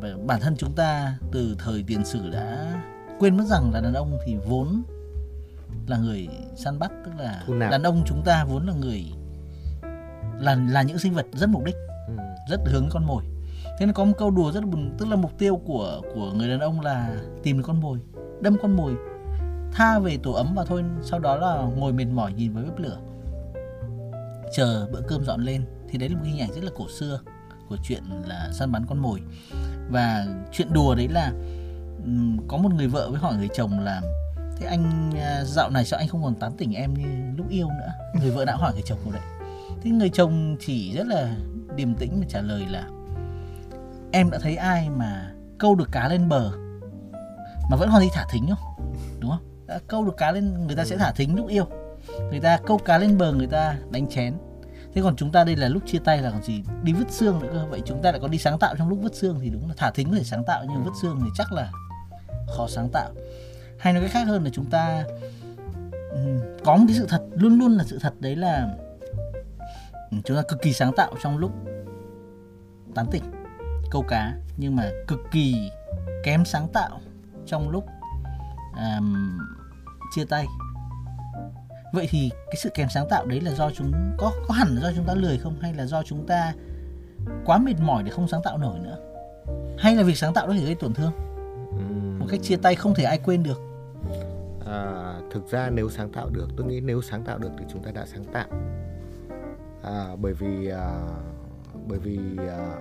và 0.00 0.08
bản 0.26 0.40
thân 0.40 0.56
chúng 0.56 0.72
ta 0.72 1.18
từ 1.32 1.56
thời 1.58 1.84
tiền 1.86 2.04
sử 2.04 2.30
đã 2.30 2.80
quên 3.18 3.36
mất 3.36 3.44
rằng 3.46 3.70
là 3.72 3.80
đàn 3.80 3.94
ông 3.94 4.18
thì 4.26 4.36
vốn 4.48 4.82
là 5.86 5.96
người 5.96 6.28
săn 6.56 6.78
bắt 6.78 6.92
tức 7.04 7.10
là 7.18 7.42
đàn 7.70 7.82
ông 7.82 8.02
chúng 8.06 8.22
ta 8.24 8.44
vốn 8.44 8.66
là 8.66 8.74
người 8.74 9.04
là 10.38 10.54
là 10.70 10.82
những 10.82 10.98
sinh 10.98 11.14
vật 11.14 11.26
rất 11.32 11.48
mục 11.48 11.64
đích 11.64 11.76
ừ. 12.08 12.14
rất 12.50 12.60
hướng 12.66 12.88
con 12.90 13.04
mồi. 13.06 13.24
Thế 13.78 13.86
nên 13.86 13.92
có 13.92 14.04
một 14.04 14.12
câu 14.18 14.30
đùa 14.30 14.52
rất 14.52 14.64
buồn 14.64 14.94
tức 14.98 15.08
là 15.08 15.16
mục 15.16 15.38
tiêu 15.38 15.56
của 15.56 16.00
của 16.14 16.32
người 16.32 16.48
đàn 16.48 16.60
ông 16.60 16.80
là 16.80 17.16
tìm 17.42 17.58
được 17.58 17.64
con 17.66 17.80
mồi 17.80 17.98
đâm 18.40 18.56
con 18.62 18.76
mồi 18.76 18.94
tha 19.72 19.98
về 19.98 20.18
tổ 20.22 20.32
ấm 20.32 20.54
và 20.54 20.64
thôi 20.64 20.84
sau 21.02 21.20
đó 21.20 21.36
là 21.36 21.62
ngồi 21.76 21.92
mệt 21.92 22.04
mỏi 22.04 22.32
nhìn 22.32 22.52
vào 22.52 22.64
bếp 22.64 22.78
lửa 22.78 22.98
chờ 24.52 24.86
bữa 24.92 25.00
cơm 25.00 25.24
dọn 25.24 25.40
lên. 25.40 25.64
Thì 25.88 25.98
đấy 25.98 26.08
là 26.08 26.16
một 26.16 26.24
hình 26.24 26.40
ảnh 26.40 26.52
rất 26.52 26.64
là 26.64 26.70
cổ 26.76 26.88
xưa 26.88 27.20
của 27.68 27.76
chuyện 27.82 28.02
là 28.26 28.48
săn 28.52 28.72
bắn 28.72 28.86
con 28.86 28.98
mồi. 28.98 29.20
Và 29.90 30.26
chuyện 30.52 30.72
đùa 30.72 30.94
đấy 30.94 31.08
là 31.08 31.32
có 32.48 32.56
một 32.56 32.72
người 32.74 32.88
vợ 32.88 33.10
với 33.10 33.20
hỏi 33.20 33.36
người 33.36 33.48
chồng 33.54 33.80
là 33.80 34.00
thế 34.56 34.66
anh 34.66 35.10
à, 35.20 35.44
dạo 35.44 35.70
này 35.70 35.84
sao 35.84 35.98
anh 35.98 36.08
không 36.08 36.22
còn 36.22 36.34
tán 36.34 36.52
tỉnh 36.58 36.74
em 36.74 36.94
như 36.94 37.36
lúc 37.36 37.48
yêu 37.48 37.68
nữa? 37.68 37.92
Người 38.20 38.30
vợ 38.30 38.44
đã 38.44 38.56
hỏi 38.56 38.72
người 38.72 38.82
chồng 38.86 38.98
của 39.04 39.12
đấy. 39.12 39.22
Thế 39.82 39.90
người 39.90 40.08
chồng 40.08 40.56
chỉ 40.60 40.92
rất 40.92 41.06
là 41.06 41.36
điềm 41.76 41.94
tĩnh 41.94 42.20
mà 42.20 42.26
trả 42.28 42.40
lời 42.40 42.66
là, 42.70 42.88
em 44.12 44.30
đã 44.30 44.38
thấy 44.38 44.56
ai 44.56 44.90
mà 44.90 45.32
câu 45.58 45.74
được 45.74 45.88
cá 45.92 46.08
lên 46.08 46.28
bờ 46.28 46.50
mà 47.70 47.76
vẫn 47.76 47.88
còn 47.92 48.00
đi 48.00 48.08
thả 48.12 48.26
thính 48.32 48.46
không? 48.50 48.94
Đúng 49.20 49.30
không? 49.30 49.66
Đã 49.66 49.80
câu 49.88 50.04
được 50.04 50.16
cá 50.16 50.32
lên, 50.32 50.66
người 50.66 50.76
ta 50.76 50.84
sẽ 50.84 50.96
thả 50.96 51.12
thính 51.12 51.36
lúc 51.36 51.48
yêu. 51.48 51.64
Người 52.30 52.40
ta 52.40 52.58
câu 52.66 52.78
cá 52.78 52.98
lên 52.98 53.18
bờ, 53.18 53.32
người 53.32 53.46
ta 53.46 53.76
đánh 53.90 54.08
chén. 54.08 54.34
Thế 54.94 55.02
còn 55.02 55.16
chúng 55.16 55.32
ta 55.32 55.44
đây 55.44 55.56
là 55.56 55.68
lúc 55.68 55.82
chia 55.86 55.98
tay 55.98 56.22
là 56.22 56.30
còn 56.30 56.42
gì? 56.42 56.62
Đi 56.82 56.92
vứt 56.92 57.10
xương 57.10 57.38
nữa 57.38 57.48
cơ. 57.52 57.66
Vậy 57.70 57.82
chúng 57.84 58.02
ta 58.02 58.10
lại 58.10 58.20
có 58.20 58.28
đi 58.28 58.38
sáng 58.38 58.58
tạo 58.58 58.74
trong 58.78 58.88
lúc 58.88 58.98
vứt 59.02 59.14
xương 59.14 59.38
thì 59.42 59.50
đúng 59.50 59.68
là 59.68 59.74
thả 59.76 59.90
thính 59.90 60.10
có 60.10 60.16
thể 60.16 60.24
sáng 60.24 60.44
tạo, 60.44 60.64
nhưng 60.68 60.84
vứt 60.84 60.92
xương 61.02 61.20
thì 61.24 61.30
chắc 61.34 61.52
là 61.52 61.70
khó 62.56 62.66
sáng 62.68 62.88
tạo 62.92 63.10
hay 63.78 63.92
nói 63.92 64.02
cách 64.02 64.10
khác 64.12 64.24
hơn 64.24 64.44
là 64.44 64.50
chúng 64.52 64.70
ta 64.70 65.04
ừm, 66.10 66.38
có 66.64 66.76
một 66.76 66.84
cái 66.88 66.96
sự 66.96 67.06
thật 67.08 67.22
luôn 67.34 67.58
luôn 67.58 67.76
là 67.76 67.84
sự 67.84 67.98
thật 67.98 68.14
đấy 68.20 68.36
là 68.36 68.74
chúng 70.10 70.36
ta 70.36 70.42
cực 70.48 70.62
kỳ 70.62 70.72
sáng 70.72 70.92
tạo 70.96 71.14
trong 71.22 71.38
lúc 71.38 71.52
tán 72.94 73.06
tỉnh 73.10 73.22
câu 73.90 74.02
cá 74.02 74.32
nhưng 74.56 74.76
mà 74.76 74.90
cực 75.08 75.18
kỳ 75.30 75.70
kém 76.24 76.44
sáng 76.44 76.68
tạo 76.72 77.00
trong 77.46 77.70
lúc 77.70 77.86
àm, 78.76 79.38
chia 80.14 80.24
tay. 80.24 80.46
Vậy 81.92 82.06
thì 82.10 82.30
cái 82.46 82.56
sự 82.56 82.70
kém 82.74 82.88
sáng 82.88 83.06
tạo 83.10 83.26
đấy 83.26 83.40
là 83.40 83.52
do 83.52 83.70
chúng 83.70 83.92
có 84.18 84.32
có 84.46 84.54
hẳn 84.54 84.68
là 84.74 84.80
do 84.80 84.96
chúng 84.96 85.04
ta 85.04 85.14
lười 85.14 85.38
không? 85.38 85.56
Hay 85.60 85.74
là 85.74 85.86
do 85.86 86.02
chúng 86.02 86.26
ta 86.26 86.54
quá 87.44 87.58
mệt 87.58 87.74
mỏi 87.80 88.02
để 88.02 88.10
không 88.10 88.28
sáng 88.28 88.40
tạo 88.44 88.58
nổi 88.58 88.78
nữa? 88.78 88.98
Hay 89.78 89.96
là 89.96 90.02
việc 90.02 90.16
sáng 90.16 90.34
tạo 90.34 90.46
đó 90.46 90.52
thể 90.52 90.64
gây 90.64 90.74
tổn 90.74 90.94
thương? 90.94 91.12
Một 92.18 92.26
cách 92.30 92.40
chia 92.42 92.56
tay 92.56 92.74
không 92.74 92.94
thể 92.94 93.04
ai 93.04 93.18
quên 93.18 93.42
được 93.42 93.60
À, 94.66 95.14
thực 95.30 95.50
ra 95.50 95.70
nếu 95.70 95.90
sáng 95.90 96.10
tạo 96.10 96.28
được 96.30 96.48
tôi 96.56 96.66
nghĩ 96.66 96.80
nếu 96.80 97.02
sáng 97.02 97.24
tạo 97.24 97.38
được 97.38 97.50
thì 97.58 97.64
chúng 97.72 97.82
ta 97.82 97.90
đã 97.90 98.06
sáng 98.06 98.24
tạo. 98.24 98.46
À, 99.82 100.16
bởi 100.20 100.32
vì 100.32 100.68
à, 100.68 101.00
bởi 101.88 101.98
vì 101.98 102.18
à, 102.48 102.74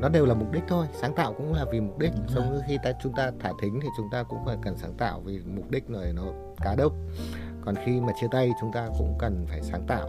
nó 0.00 0.08
đều 0.08 0.26
là 0.26 0.34
mục 0.34 0.52
đích 0.52 0.62
thôi 0.68 0.86
sáng 1.00 1.14
tạo 1.14 1.32
cũng 1.32 1.54
là 1.54 1.64
vì 1.72 1.80
mục 1.80 1.98
đích. 1.98 2.12
Giống 2.28 2.52
như 2.52 2.60
khi 2.66 2.78
ta 2.82 2.90
chúng 3.02 3.12
ta 3.12 3.32
thả 3.40 3.52
thính 3.62 3.80
thì 3.82 3.88
chúng 3.96 4.08
ta 4.12 4.22
cũng 4.22 4.44
phải 4.44 4.56
cần 4.62 4.78
sáng 4.78 4.94
tạo 4.94 5.20
vì 5.20 5.40
mục 5.46 5.70
đích 5.70 5.90
này 5.90 6.12
nó 6.12 6.22
cá 6.60 6.74
đốc. 6.74 6.92
Còn 7.64 7.74
khi 7.84 8.00
mà 8.00 8.12
chia 8.20 8.26
tay 8.30 8.50
chúng 8.60 8.72
ta 8.72 8.88
cũng 8.98 9.16
cần 9.18 9.46
phải 9.48 9.62
sáng 9.62 9.86
tạo 9.86 10.08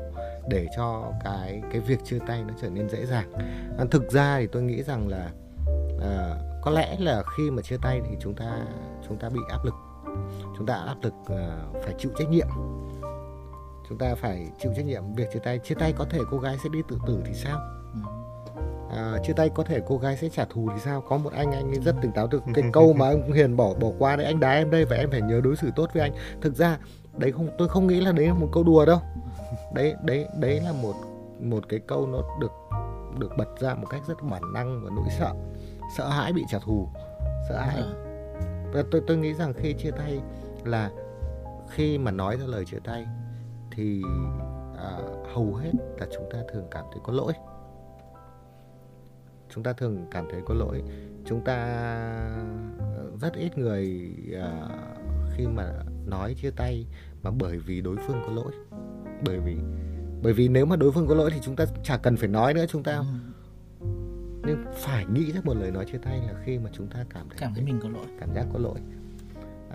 để 0.49 0.67
cho 0.77 1.11
cái 1.23 1.61
cái 1.71 1.81
việc 1.81 1.99
chia 2.03 2.19
tay 2.27 2.43
nó 2.47 2.53
trở 2.61 2.69
nên 2.69 2.89
dễ 2.89 3.05
dàng. 3.05 3.31
À, 3.77 3.85
thực 3.91 4.11
ra 4.11 4.37
thì 4.39 4.47
tôi 4.47 4.61
nghĩ 4.61 4.83
rằng 4.83 5.07
là 5.07 5.31
à, 6.01 6.35
có 6.61 6.71
lẽ 6.71 6.95
là 6.99 7.23
khi 7.37 7.51
mà 7.51 7.61
chia 7.61 7.77
tay 7.81 8.01
thì 8.09 8.15
chúng 8.19 8.35
ta 8.35 8.57
chúng 9.07 9.17
ta 9.17 9.29
bị 9.29 9.39
áp 9.49 9.65
lực 9.65 9.73
chúng 10.57 10.65
ta 10.65 10.73
áp 10.73 10.97
lực 11.01 11.13
à, 11.25 11.57
phải 11.83 11.93
chịu 11.97 12.11
trách 12.17 12.29
nhiệm. 12.29 12.47
Chúng 13.89 13.97
ta 13.97 14.15
phải 14.15 14.51
chịu 14.59 14.71
trách 14.75 14.85
nhiệm. 14.85 15.03
Việc 15.15 15.27
chia 15.33 15.39
tay 15.39 15.59
chia 15.59 15.75
tay 15.75 15.93
có 15.97 16.05
thể 16.05 16.19
cô 16.31 16.37
gái 16.37 16.57
sẽ 16.63 16.69
đi 16.69 16.79
tự 16.87 16.97
tử 17.07 17.21
thì 17.25 17.33
sao? 17.33 17.59
Ừ. 17.93 17.99
à, 18.89 19.17
chia 19.23 19.33
tay 19.33 19.49
có 19.49 19.63
thể 19.63 19.81
cô 19.87 19.97
gái 19.97 20.17
sẽ 20.17 20.29
trả 20.29 20.45
thù 20.45 20.69
thì 20.73 20.79
sao? 20.79 21.01
Có 21.01 21.17
một 21.17 21.33
anh 21.33 21.51
anh 21.51 21.71
ấy 21.71 21.79
rất 21.79 21.95
tỉnh 22.01 22.11
táo 22.11 22.27
từ 22.27 22.41
cái 22.53 22.63
câu 22.73 22.93
mà 22.93 23.09
ông 23.09 23.31
hiền 23.31 23.57
bỏ 23.57 23.73
bỏ 23.73 23.87
qua 23.99 24.15
đấy. 24.15 24.25
Anh 24.25 24.39
đá 24.39 24.51
em 24.51 24.71
đây 24.71 24.85
và 24.85 24.95
em 24.95 25.11
phải 25.11 25.21
nhớ 25.21 25.41
đối 25.43 25.55
xử 25.55 25.71
tốt 25.75 25.89
với 25.93 26.01
anh. 26.01 26.13
Thực 26.41 26.55
ra 26.55 26.77
đấy 27.17 27.31
không 27.31 27.49
tôi 27.57 27.67
không 27.67 27.87
nghĩ 27.87 28.01
là 28.01 28.11
đấy 28.11 28.27
là 28.27 28.33
một 28.33 28.49
câu 28.51 28.63
đùa 28.63 28.85
đâu. 28.85 28.99
Đấy 29.73 29.95
đấy 30.03 30.27
đấy 30.39 30.59
là 30.59 30.71
một 30.71 30.93
một 31.39 31.69
cái 31.69 31.79
câu 31.87 32.07
nó 32.07 32.21
được 32.39 32.51
được 33.19 33.31
bật 33.37 33.59
ra 33.59 33.75
một 33.75 33.87
cách 33.89 34.01
rất 34.07 34.23
bản 34.23 34.53
năng 34.53 34.83
và 34.83 34.89
nỗi 34.95 35.05
sợ. 35.19 35.33
Sợ 35.97 36.09
hãi 36.09 36.33
bị 36.33 36.43
trả 36.49 36.59
thù. 36.59 36.87
Sợ 37.49 37.57
hãi. 37.57 37.75
Ờ. 37.75 37.93
và 38.73 38.83
tôi 38.91 39.01
tôi 39.07 39.17
nghĩ 39.17 39.33
rằng 39.33 39.53
khi 39.53 39.73
chia 39.73 39.91
tay 39.91 40.19
là 40.67 40.91
khi 41.69 41.97
mà 41.97 42.11
nói 42.11 42.37
ra 42.37 42.45
lời 42.45 42.65
chia 42.65 42.79
tay 42.83 43.05
thì 43.71 44.01
à, 44.77 44.97
hầu 45.33 45.55
hết 45.55 45.71
là 45.99 46.07
chúng 46.13 46.29
ta 46.31 46.39
thường 46.51 46.67
cảm 46.71 46.85
thấy 46.91 47.01
có 47.03 47.13
lỗi. 47.13 47.33
Chúng 49.49 49.63
ta 49.63 49.73
thường 49.73 50.05
cảm 50.11 50.25
thấy 50.31 50.41
có 50.45 50.53
lỗi. 50.53 50.83
Chúng 51.25 51.43
ta 51.43 51.55
ờ, 52.79 53.11
rất 53.21 53.33
ít 53.33 53.57
người 53.57 54.11
à, 54.33 54.67
khi 55.35 55.47
mà 55.47 55.73
nói 56.05 56.33
chia 56.41 56.51
tay 56.51 56.85
mà 57.23 57.31
bởi 57.31 57.57
vì 57.57 57.81
đối 57.81 57.95
phương 58.07 58.21
có 58.27 58.33
lỗi. 58.33 58.51
Bởi 59.25 59.39
vì 59.39 59.57
bởi 60.23 60.33
vì 60.33 60.47
nếu 60.47 60.65
mà 60.65 60.75
đối 60.75 60.91
phương 60.91 61.07
có 61.07 61.15
lỗi 61.15 61.31
thì 61.33 61.39
chúng 61.41 61.55
ta 61.55 61.65
chả 61.83 61.97
cần 61.97 62.17
phải 62.17 62.27
nói 62.27 62.53
nữa 62.53 62.65
chúng 62.69 62.83
ta 62.83 62.97
Ừ, 62.97 63.05
nhưng 64.45 64.63
phải 64.73 65.05
nghĩ 65.05 65.31
ra 65.31 65.41
một 65.43 65.53
lời 65.53 65.71
nói 65.71 65.85
chia 65.91 65.97
tay 65.97 66.17
là 66.27 66.33
khi 66.43 66.59
mà 66.59 66.69
chúng 66.73 66.87
ta 66.87 67.05
cảm 67.09 67.29
thấy 67.29 67.37
cảm 67.39 67.53
thấy 67.55 67.63
mình 67.63 67.79
có 67.83 67.89
lỗi. 67.89 68.05
cảm 68.19 68.33
giác 68.33 68.45
có 68.53 68.59
lỗi 68.59 68.79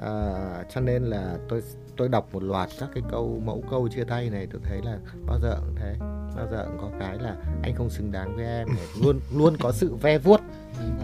à, 0.02 0.64
cho 0.74 0.80
nên 0.80 1.02
là 1.02 1.38
tôi 1.48 1.62
tôi 1.96 2.08
đọc 2.08 2.28
một 2.32 2.42
loạt 2.42 2.68
các 2.80 2.90
cái 2.94 3.02
câu 3.10 3.40
mẫu 3.44 3.64
câu 3.70 3.88
chia 3.88 4.04
tay 4.04 4.30
này 4.30 4.46
tôi 4.52 4.60
thấy 4.64 4.80
là 4.84 4.98
bao 5.26 5.38
giờ 5.40 5.56
cũng 5.60 5.74
thế 5.76 5.94
bao 6.36 6.48
giờ 6.50 6.66
cũng 6.66 6.78
có 6.78 6.98
cái 7.00 7.18
là 7.18 7.36
anh 7.62 7.74
không 7.74 7.90
xứng 7.90 8.12
đáng 8.12 8.36
với 8.36 8.44
em 8.44 8.68
này. 8.68 8.86
luôn 9.02 9.20
luôn 9.36 9.56
có 9.60 9.72
sự 9.72 9.94
ve 9.94 10.18
vuốt 10.18 10.40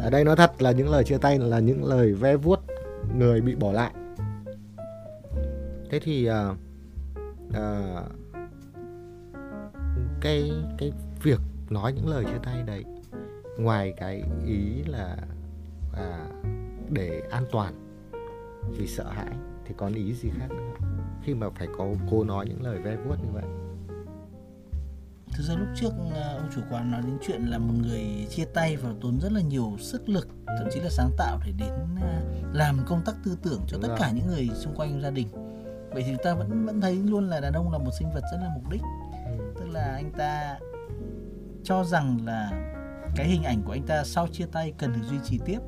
ở 0.02 0.10
đây 0.10 0.24
nó 0.24 0.34
thật 0.34 0.62
là 0.62 0.72
những 0.72 0.90
lời 0.90 1.04
chia 1.04 1.18
tay 1.18 1.38
là 1.38 1.58
những 1.58 1.84
lời 1.84 2.12
ve 2.12 2.36
vuốt 2.36 2.60
người 3.16 3.40
bị 3.40 3.54
bỏ 3.54 3.72
lại 3.72 3.92
thế 5.90 6.00
thì 6.00 6.26
à, 6.26 6.54
à, 7.54 7.96
cái 10.20 10.50
cái 10.78 10.92
việc 11.22 11.40
nói 11.70 11.92
những 11.92 12.08
lời 12.08 12.24
chia 12.24 12.38
tay 12.42 12.62
đấy 12.66 12.84
ngoài 13.58 13.94
cái 13.96 14.22
ý 14.46 14.82
là 14.86 15.16
à, 15.96 16.26
để 16.90 17.22
an 17.30 17.44
toàn 17.52 17.81
vì 18.70 18.86
sợ 18.86 19.10
hãi 19.10 19.36
thì 19.66 19.74
còn 19.76 19.94
ý 19.94 20.14
gì 20.14 20.30
khác 20.38 20.48
nữa 20.50 20.88
khi 21.22 21.34
mà 21.34 21.46
phải 21.50 21.68
có 21.78 21.86
cô 22.10 22.24
nói 22.24 22.46
những 22.48 22.62
lời 22.62 22.78
ve 22.78 22.96
vuốt 22.96 23.16
như 23.22 23.28
vậy 23.32 23.44
Thực 25.32 25.42
ra 25.42 25.54
lúc 25.54 25.68
trước 25.76 25.92
à, 26.14 26.32
ông 26.36 26.48
chủ 26.54 26.60
quán 26.70 26.90
nói 26.90 27.02
đến 27.02 27.18
chuyện 27.26 27.42
là 27.42 27.58
một 27.58 27.74
người 27.82 28.26
chia 28.30 28.44
tay 28.44 28.76
và 28.76 28.90
tốn 29.00 29.20
rất 29.20 29.32
là 29.32 29.40
nhiều 29.40 29.76
sức 29.78 30.08
lực 30.08 30.28
thậm 30.46 30.68
chí 30.72 30.80
là 30.80 30.90
sáng 30.90 31.10
tạo 31.18 31.38
để 31.46 31.52
đến 31.58 31.70
à, 32.00 32.22
làm 32.52 32.78
công 32.86 33.02
tác 33.04 33.12
tư 33.24 33.38
tưởng 33.42 33.60
cho 33.66 33.76
Đúng 33.76 33.82
tất 33.82 33.88
rồi. 33.88 33.96
cả 34.00 34.10
những 34.10 34.26
người 34.26 34.48
xung 34.54 34.74
quanh 34.74 35.00
gia 35.02 35.10
đình. 35.10 35.28
Vậy 35.92 36.02
thì 36.06 36.16
ta 36.24 36.34
vẫn 36.34 36.66
vẫn 36.66 36.80
thấy 36.80 36.96
luôn 36.96 37.28
là 37.28 37.40
đàn 37.40 37.52
ông 37.52 37.72
là 37.72 37.78
một 37.78 37.90
sinh 37.98 38.08
vật 38.14 38.22
rất 38.32 38.38
là 38.40 38.50
mục 38.54 38.72
đích, 38.72 38.82
tức 39.58 39.68
là 39.68 39.92
anh 39.94 40.12
ta 40.18 40.58
cho 41.64 41.84
rằng 41.84 42.18
là 42.24 42.50
cái 43.16 43.26
hình 43.26 43.42
ảnh 43.42 43.62
của 43.62 43.72
anh 43.72 43.86
ta 43.86 44.04
sau 44.04 44.28
chia 44.28 44.46
tay 44.52 44.72
cần 44.78 44.92
được 44.92 45.06
duy 45.10 45.18
trì 45.24 45.38
tiếp. 45.46 45.58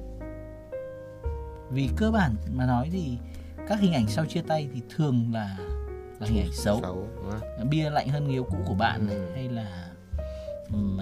Vì 1.71 1.91
cơ 1.97 2.11
bản 2.11 2.35
mà 2.55 2.67
nói 2.67 2.89
thì 2.93 3.19
các 3.69 3.81
hình 3.81 3.93
ảnh 3.93 4.07
sau 4.09 4.25
chia 4.27 4.43
tay 4.43 4.69
thì 4.75 4.83
thường 4.97 5.31
là 5.33 5.57
là 6.21 6.27
hình 6.27 6.39
ảnh 6.41 6.53
xấu 6.53 6.81
xấu 6.83 7.07
đúng 7.17 7.31
không? 7.31 7.71
bia 7.71 7.91
lạnh 7.91 8.09
hơn 8.09 8.25
người 8.25 8.33
yêu 8.33 8.45
cũ 8.51 8.57
của 8.67 8.75
bạn 8.75 9.07
này 9.07 9.17
Ừ. 9.17 9.27
hay 9.35 9.49
là 9.49 9.91
ừm, 10.73 10.99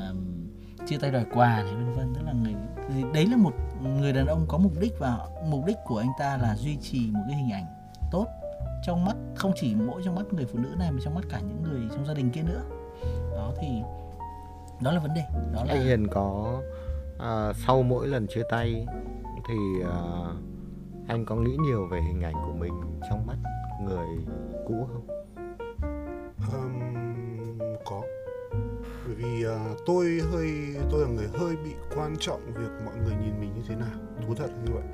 chia 0.87 0.99
tay 0.99 1.11
đòi 1.11 1.25
quà 1.35 1.63
này 1.63 1.75
vân 1.75 1.93
vân 1.93 2.15
tức 2.15 2.21
là 2.27 2.33
người 2.33 2.55
thì 2.95 3.05
đấy 3.15 3.27
là 3.27 3.37
một 3.37 3.53
người 3.83 4.13
đàn 4.13 4.27
ông 4.27 4.47
có 4.49 4.59
mục 4.59 4.73
đích 4.81 4.99
và 4.99 5.19
mục 5.49 5.65
đích 5.67 5.77
của 5.87 5.99
anh 5.99 6.11
ta 6.19 6.37
là 6.37 6.57
duy 6.57 6.77
trì 6.77 7.11
một 7.11 7.21
cái 7.29 7.37
hình 7.37 7.51
ảnh 7.53 7.65
tốt 8.11 8.27
trong 8.87 9.05
mắt 9.05 9.17
không 9.37 9.53
chỉ 9.57 9.75
mỗi 9.75 10.03
trong 10.05 10.15
mắt 10.15 10.23
người 10.33 10.45
phụ 10.53 10.59
nữ 10.59 10.69
này 10.79 10.93
mà 10.93 10.99
trong 11.05 11.15
mắt 11.15 11.25
cả 11.31 11.41
những 11.41 11.63
người 11.63 11.81
trong 11.95 12.07
gia 12.07 12.15
đình 12.15 12.31
kia 12.31 12.43
nữa 12.43 12.63
đó 13.37 13.53
thì 13.61 13.67
đó 14.81 14.93
là 14.93 15.01
vấn 15.01 15.15
đề 15.15 15.23
đó 15.55 15.65
là 15.65 15.75
anh 15.75 15.85
Hiền 15.85 16.07
có 16.11 16.61
à, 17.19 17.53
sau 17.67 17.83
mỗi 17.83 18.09
lần 18.09 18.27
chia 18.35 18.43
tay 18.51 18.87
thì 19.49 19.55
à, 19.85 19.99
anh 21.09 21.25
có 21.25 21.37
nghĩ 21.37 21.57
nhiều 21.57 21.87
về 21.87 22.01
hình 22.01 22.23
ảnh 22.23 22.35
của 22.47 22.53
mình 22.53 22.73
trong 23.09 23.27
mắt 23.27 23.37
người 23.83 24.07
cũ 24.67 24.89
không? 24.93 25.07
Ừm, 26.53 27.59
có. 27.85 28.03
Bởi 29.07 29.15
vì 29.15 29.47
uh, 29.47 29.79
tôi 29.87 30.21
hơi 30.33 30.51
tôi 30.91 31.01
là 31.01 31.09
người 31.09 31.29
hơi 31.39 31.57
bị 31.65 31.71
quan 31.97 32.17
trọng 32.21 32.41
việc 32.47 32.71
mọi 32.85 32.95
người 32.97 33.15
nhìn 33.25 33.41
mình 33.41 33.55
như 33.55 33.63
thế 33.69 33.75
nào. 33.77 33.99
Thú 34.27 34.35
thật 34.35 34.51
như 34.65 34.73
vậy. 34.75 34.85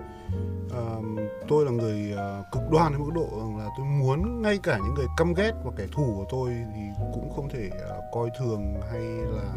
Uh, 0.66 1.04
tôi 1.48 1.64
là 1.64 1.70
người 1.70 2.14
uh, 2.14 2.46
cực 2.52 2.62
đoan 2.70 2.92
đến 2.92 3.02
mức 3.02 3.10
độ 3.14 3.28
là 3.58 3.68
tôi 3.76 3.86
muốn 3.86 4.42
ngay 4.42 4.58
cả 4.62 4.78
những 4.84 4.94
người 4.94 5.06
căm 5.16 5.34
ghét 5.34 5.52
và 5.64 5.70
kẻ 5.76 5.86
thù 5.92 6.14
của 6.16 6.26
tôi 6.30 6.50
thì 6.74 6.80
cũng 7.14 7.30
không 7.36 7.48
thể 7.48 7.70
uh, 7.74 8.04
coi 8.14 8.30
thường 8.38 8.80
hay 8.90 9.00
là 9.02 9.54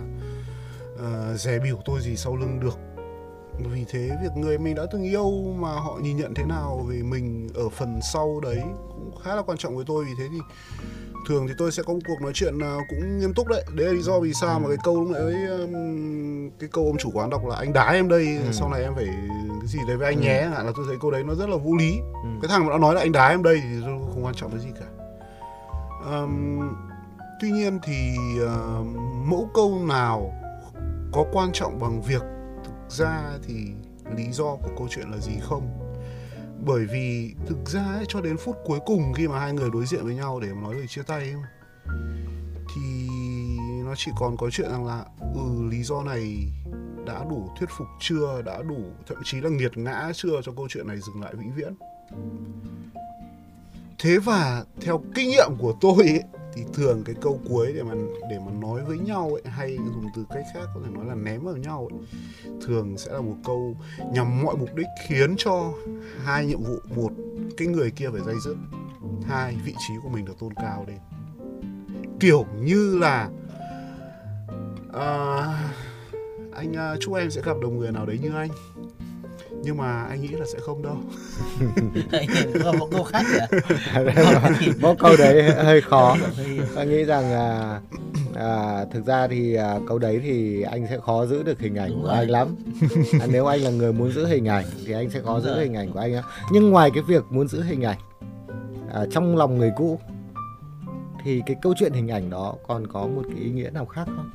uh, 0.94 1.40
dè 1.40 1.60
biểu 1.60 1.78
tôi 1.86 2.02
gì 2.02 2.16
sau 2.16 2.36
lưng 2.36 2.60
được 2.60 2.91
vì 3.64 3.86
thế 3.90 4.18
việc 4.24 4.32
người 4.36 4.58
mình 4.58 4.76
đã 4.76 4.84
từng 4.92 5.04
yêu 5.04 5.32
mà 5.60 5.70
họ 5.72 5.98
nhìn 6.02 6.18
nhận 6.18 6.34
thế 6.34 6.44
nào 6.44 6.86
về 6.90 7.02
mình 7.04 7.48
ở 7.56 7.70
phần 7.70 8.00
sau 8.14 8.40
đấy 8.44 8.62
cũng 8.90 9.12
khá 9.24 9.36
là 9.36 9.42
quan 9.42 9.58
trọng 9.58 9.76
với 9.76 9.86
tôi 9.88 10.06
vì 10.06 10.12
thế 10.18 10.24
thì 10.32 10.38
thường 11.28 11.48
thì 11.48 11.54
tôi 11.58 11.72
sẽ 11.72 11.84
có 11.84 11.94
một 11.94 12.00
cuộc 12.08 12.22
nói 12.22 12.32
chuyện 12.36 12.60
à, 12.64 12.78
cũng 12.90 13.20
nghiêm 13.20 13.34
túc 13.34 13.48
đấy 13.48 13.64
đấy 13.76 13.88
là 13.88 13.94
lý 13.94 14.02
do 14.02 14.20
vì 14.20 14.34
sao 14.34 14.60
mà 14.60 14.68
cái 14.68 14.78
câu 14.84 14.96
lúc 15.04 15.10
nãy 15.12 15.46
um, 15.60 16.50
cái 16.60 16.70
câu 16.74 16.86
ông 16.86 16.98
chủ 16.98 17.10
quán 17.14 17.30
đọc 17.30 17.42
là 17.46 17.56
anh 17.56 17.74
đá 17.74 17.90
em 17.92 18.08
đây 18.10 18.28
Ừ. 18.46 18.52
sau 18.52 18.70
này 18.70 18.84
em 18.84 18.96
phải 18.96 19.06
cái 19.60 19.68
gì 19.68 19.80
đấy 19.88 19.98
với 19.98 20.08
anh 20.08 20.18
Ừ. 20.18 20.22
nhé 20.24 20.42
hạn 20.54 20.66
là 20.66 20.72
tôi 20.76 20.86
thấy 20.88 20.96
câu 21.02 21.12
đấy 21.12 21.24
nó 21.24 21.36
rất 21.36 21.50
là 21.50 21.56
vô 21.58 21.76
lý 21.80 21.92
ừ. 22.24 22.30
cái 22.42 22.50
thằng 22.50 22.66
mà 22.66 22.70
nó 22.72 22.78
nói 22.78 22.96
là 22.96 23.02
anh 23.02 23.12
đá 23.12 23.28
em 23.30 23.44
đây 23.44 23.62
thì 23.64 23.70
tôi 23.82 24.00
không 24.14 24.26
quan 24.26 24.36
trọng 24.36 24.52
cái 24.52 24.60
gì 24.60 24.70
cả 24.80 24.86
Ờm, 26.06 26.60
tuy 27.42 27.52
nhiên 27.52 27.80
thì 27.84 28.16
ờ, 28.46 28.84
mẫu 29.26 29.50
câu 29.54 29.80
nào 29.88 30.34
có 31.12 31.26
quan 31.32 31.50
trọng 31.54 31.80
bằng 31.80 32.02
việc 32.02 32.22
thực 32.92 32.98
ra 32.98 33.40
thì 33.48 33.54
lý 34.18 34.32
do 34.32 34.44
của 34.44 34.70
câu 34.78 34.88
chuyện 34.92 35.12
là 35.12 35.18
gì 35.18 35.32
không? 35.42 35.70
Bởi 36.66 36.86
vì 36.86 37.36
thực 37.48 37.70
ra 37.70 37.84
ấy, 37.84 38.06
cho 38.08 38.22
đến 38.22 38.38
phút 38.38 38.56
cuối 38.66 38.80
cùng 38.86 39.14
khi 39.14 39.28
mà 39.28 39.40
hai 39.40 39.54
người 39.54 39.70
đối 39.74 39.86
diện 39.86 40.06
với 40.06 40.16
nhau 40.16 40.40
để 40.40 40.48
nói 40.62 40.76
lời 40.76 40.88
chia 40.88 41.02
tay 41.04 41.20
ấy, 41.20 41.36
thì 42.76 43.08
nó 43.86 43.94
chỉ 43.98 44.12
còn 44.20 44.38
có 44.38 44.50
chuyện 44.50 44.70
rằng 44.72 44.86
là 44.86 45.06
ừ 45.20 45.70
lý 45.70 45.84
do 45.84 46.04
này 46.04 46.38
đã 47.06 47.24
đủ 47.30 47.50
thuyết 47.60 47.70
phục 47.78 47.88
chưa? 48.00 48.42
Đã 48.46 48.62
đủ 48.62 48.84
thậm 49.08 49.18
chí 49.24 49.42
là 49.42 49.50
nghiệt 49.50 49.78
ngã 49.78 50.12
chưa 50.16 50.42
cho 50.44 50.52
câu 50.52 50.68
chuyện 50.70 50.88
này 50.88 50.98
dừng 50.98 51.22
lại 51.22 51.34
vĩnh 51.36 51.56
viễn? 51.56 51.74
Thế 54.00 54.18
và 54.18 54.64
theo 54.82 55.04
kinh 55.16 55.30
nghiệm 55.30 55.52
của 55.60 55.74
tôi 55.82 55.96
ấy, 55.98 56.24
thì 56.54 56.66
thường 56.74 57.04
cái 57.06 57.16
câu 57.22 57.40
cuối 57.50 57.74
để 57.74 57.84
mà 57.84 57.94
để 58.30 58.40
mà 58.46 58.52
nói 58.52 58.82
với 58.86 58.98
nhau 58.98 59.30
ấy, 59.34 59.52
hay 59.52 59.78
dùng 59.78 60.06
từ 60.16 60.26
cách 60.30 60.44
khác 60.54 60.68
có 60.74 60.82
thể 60.86 60.92
nói 60.92 61.06
là 61.06 61.16
ném 61.16 61.44
vào 61.44 61.58
nhau 61.58 61.90
ấy, 61.92 62.00
thường 62.66 62.98
sẽ 62.98 63.14
là 63.14 63.22
một 63.22 63.36
câu 63.46 63.76
nhằm 64.14 64.42
mọi 64.42 64.56
mục 64.58 64.76
đích 64.76 64.88
khiến 65.08 65.36
cho 65.38 65.74
hai 66.24 66.46
nhiệm 66.46 66.64
vụ. 66.64 66.76
Một 66.96 67.12
cái 67.58 67.68
người 67.68 67.92
kia 67.92 68.10
phải 68.12 68.22
dây 68.26 68.36
dứt. 68.46 68.56
Hai 69.28 69.58
vị 69.66 69.74
trí 69.88 69.94
của 70.04 70.10
mình 70.10 70.26
được 70.26 70.40
tôn 70.40 70.54
cao 70.54 70.86
lên. 70.88 70.98
Kiểu 72.20 72.46
như 72.62 72.98
là 72.98 73.30
uh, 74.90 75.56
anh 76.54 76.72
uh, 76.72 77.00
chúc 77.00 77.16
em 77.16 77.32
sẽ 77.32 77.42
gặp 77.46 77.58
được 77.62 77.70
người 77.70 77.92
nào 77.92 78.06
đấy 78.06 78.20
như 78.22 78.36
anh 78.36 78.50
nhưng 79.64 79.78
mà 79.78 80.04
anh 80.04 80.22
nghĩ 80.22 80.28
là 80.28 80.46
sẽ 80.54 80.60
không 80.60 80.82
đâu 80.82 80.96
Anh 82.12 82.28
có 82.64 82.74
một 82.80 82.88
câu 82.92 83.04
khác 83.04 83.26
kìa 83.34 83.58
Mỗi 84.82 84.96
câu 85.00 85.16
đấy 85.18 85.52
hơi 85.52 85.82
khó 85.82 86.18
Tôi 86.76 86.86
nghĩ 86.86 87.04
rằng 87.04 87.32
à, 87.32 87.80
à, 88.36 88.86
thực 88.94 89.06
ra 89.06 89.28
thì 89.28 89.56
à, 89.56 89.80
câu 89.88 90.00
đấy 90.00 90.20
thì 90.24 90.62
anh 90.62 90.88
sẽ 90.90 90.98
khó 91.06 91.26
giữ 91.26 91.44
được 91.44 91.60
hình 91.60 91.76
ảnh 91.76 91.90
Đúng 91.90 92.02
của 92.02 92.08
rồi. 92.08 92.18
anh 92.18 92.30
lắm. 92.30 92.56
À, 93.22 93.28
nếu 93.32 93.46
anh 93.46 93.62
là 93.62 93.70
người 93.70 93.94
muốn 93.94 94.12
giữ 94.12 94.26
hình 94.26 94.48
ảnh 94.48 94.66
thì 94.86 94.94
anh 94.94 95.10
sẽ 95.10 95.22
khó 95.22 95.34
Đúng 95.34 95.44
giữ 95.44 95.50
rồi. 95.54 95.64
hình 95.64 95.74
ảnh 95.74 95.92
của 95.92 96.00
anh. 96.00 96.14
á. 96.14 96.24
Nhưng 96.52 96.70
ngoài 96.70 96.92
cái 96.94 97.04
việc 97.08 97.24
muốn 97.30 97.48
giữ 97.48 97.62
hình 97.64 97.82
ảnh 97.82 97.98
à, 98.94 99.06
trong 99.12 99.38
lòng 99.38 99.58
người 99.58 99.72
cũ 99.76 100.00
thì 101.24 101.42
cái 101.46 101.56
câu 101.62 101.74
chuyện 101.78 101.94
hình 101.94 102.08
ảnh 102.08 102.30
đó 102.30 102.56
còn 102.68 102.88
có 102.88 103.08
một 103.08 103.22
cái 103.30 103.44
ý 103.44 103.50
nghĩa 103.50 103.70
nào 103.70 103.86
khác 103.86 104.04
không? 104.06 104.32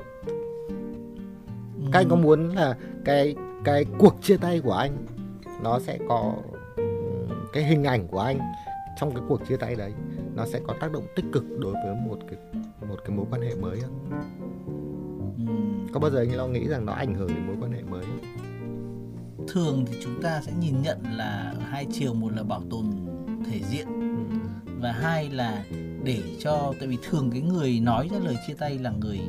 Các 1.93 2.01
anh 2.01 2.09
có 2.09 2.17
muốn 2.17 2.57
là 2.57 2.77
cái 3.05 3.35
cái 3.65 3.85
cuộc 3.99 4.17
chia 4.23 4.37
tay 4.37 4.61
của 4.61 4.73
anh 4.73 4.97
nó 5.63 5.79
sẽ 5.79 5.99
có 6.09 6.35
cái 7.53 7.65
hình 7.65 7.85
ảnh 7.85 8.07
của 8.09 8.19
anh 8.21 8.39
trong 9.01 9.11
cái 9.15 9.23
cuộc 9.29 9.41
chia 9.49 9.57
tay 9.57 9.75
đấy 9.75 9.93
nó 10.35 10.47
sẽ 10.47 10.61
có 10.67 10.75
tác 10.81 10.93
động 10.93 11.07
tích 11.17 11.25
cực 11.33 11.45
đối 11.59 11.73
với 11.73 11.95
một 12.07 12.19
cái 12.31 12.39
một 12.89 12.97
cái 13.07 13.17
mối 13.17 13.27
quan 13.31 13.43
hệ 13.43 13.55
mới 13.55 13.81
không? 13.81 14.11
Có 15.93 16.01
bao 16.01 16.11
giờ 16.11 16.19
anh 16.19 16.37
lo 16.37 16.47
nghĩ 16.47 16.69
rằng 16.69 16.87
nó 16.87 16.93
ảnh 16.93 17.15
hưởng 17.15 17.29
đến 17.29 17.47
mối 17.47 17.57
quan 17.61 17.73
hệ 17.73 17.83
mới 17.83 18.03
không? 18.05 18.21
thường 19.49 19.85
thì 19.87 19.99
chúng 20.05 20.23
ta 20.23 20.41
sẽ 20.43 20.53
nhìn 20.61 20.83
nhận 20.83 20.99
là 21.17 21.55
hai 21.71 21.87
chiều 21.93 22.15
một 22.15 22.33
là 22.37 22.43
bảo 22.43 22.63
tồn 22.71 22.85
thể 23.51 23.61
diện 23.71 23.87
Ừ. 24.67 24.73
và 24.81 24.93
hai 24.93 25.31
là 25.31 25.65
để 26.05 26.23
cho 26.41 26.73
tại 26.79 26.89
vì 26.89 26.99
thường 27.09 27.31
cái 27.31 27.41
người 27.41 27.81
nói 27.81 28.09
ra 28.13 28.19
lời 28.19 28.37
chia 28.47 28.55
tay 28.55 28.79
là 28.79 28.91
người 28.91 29.21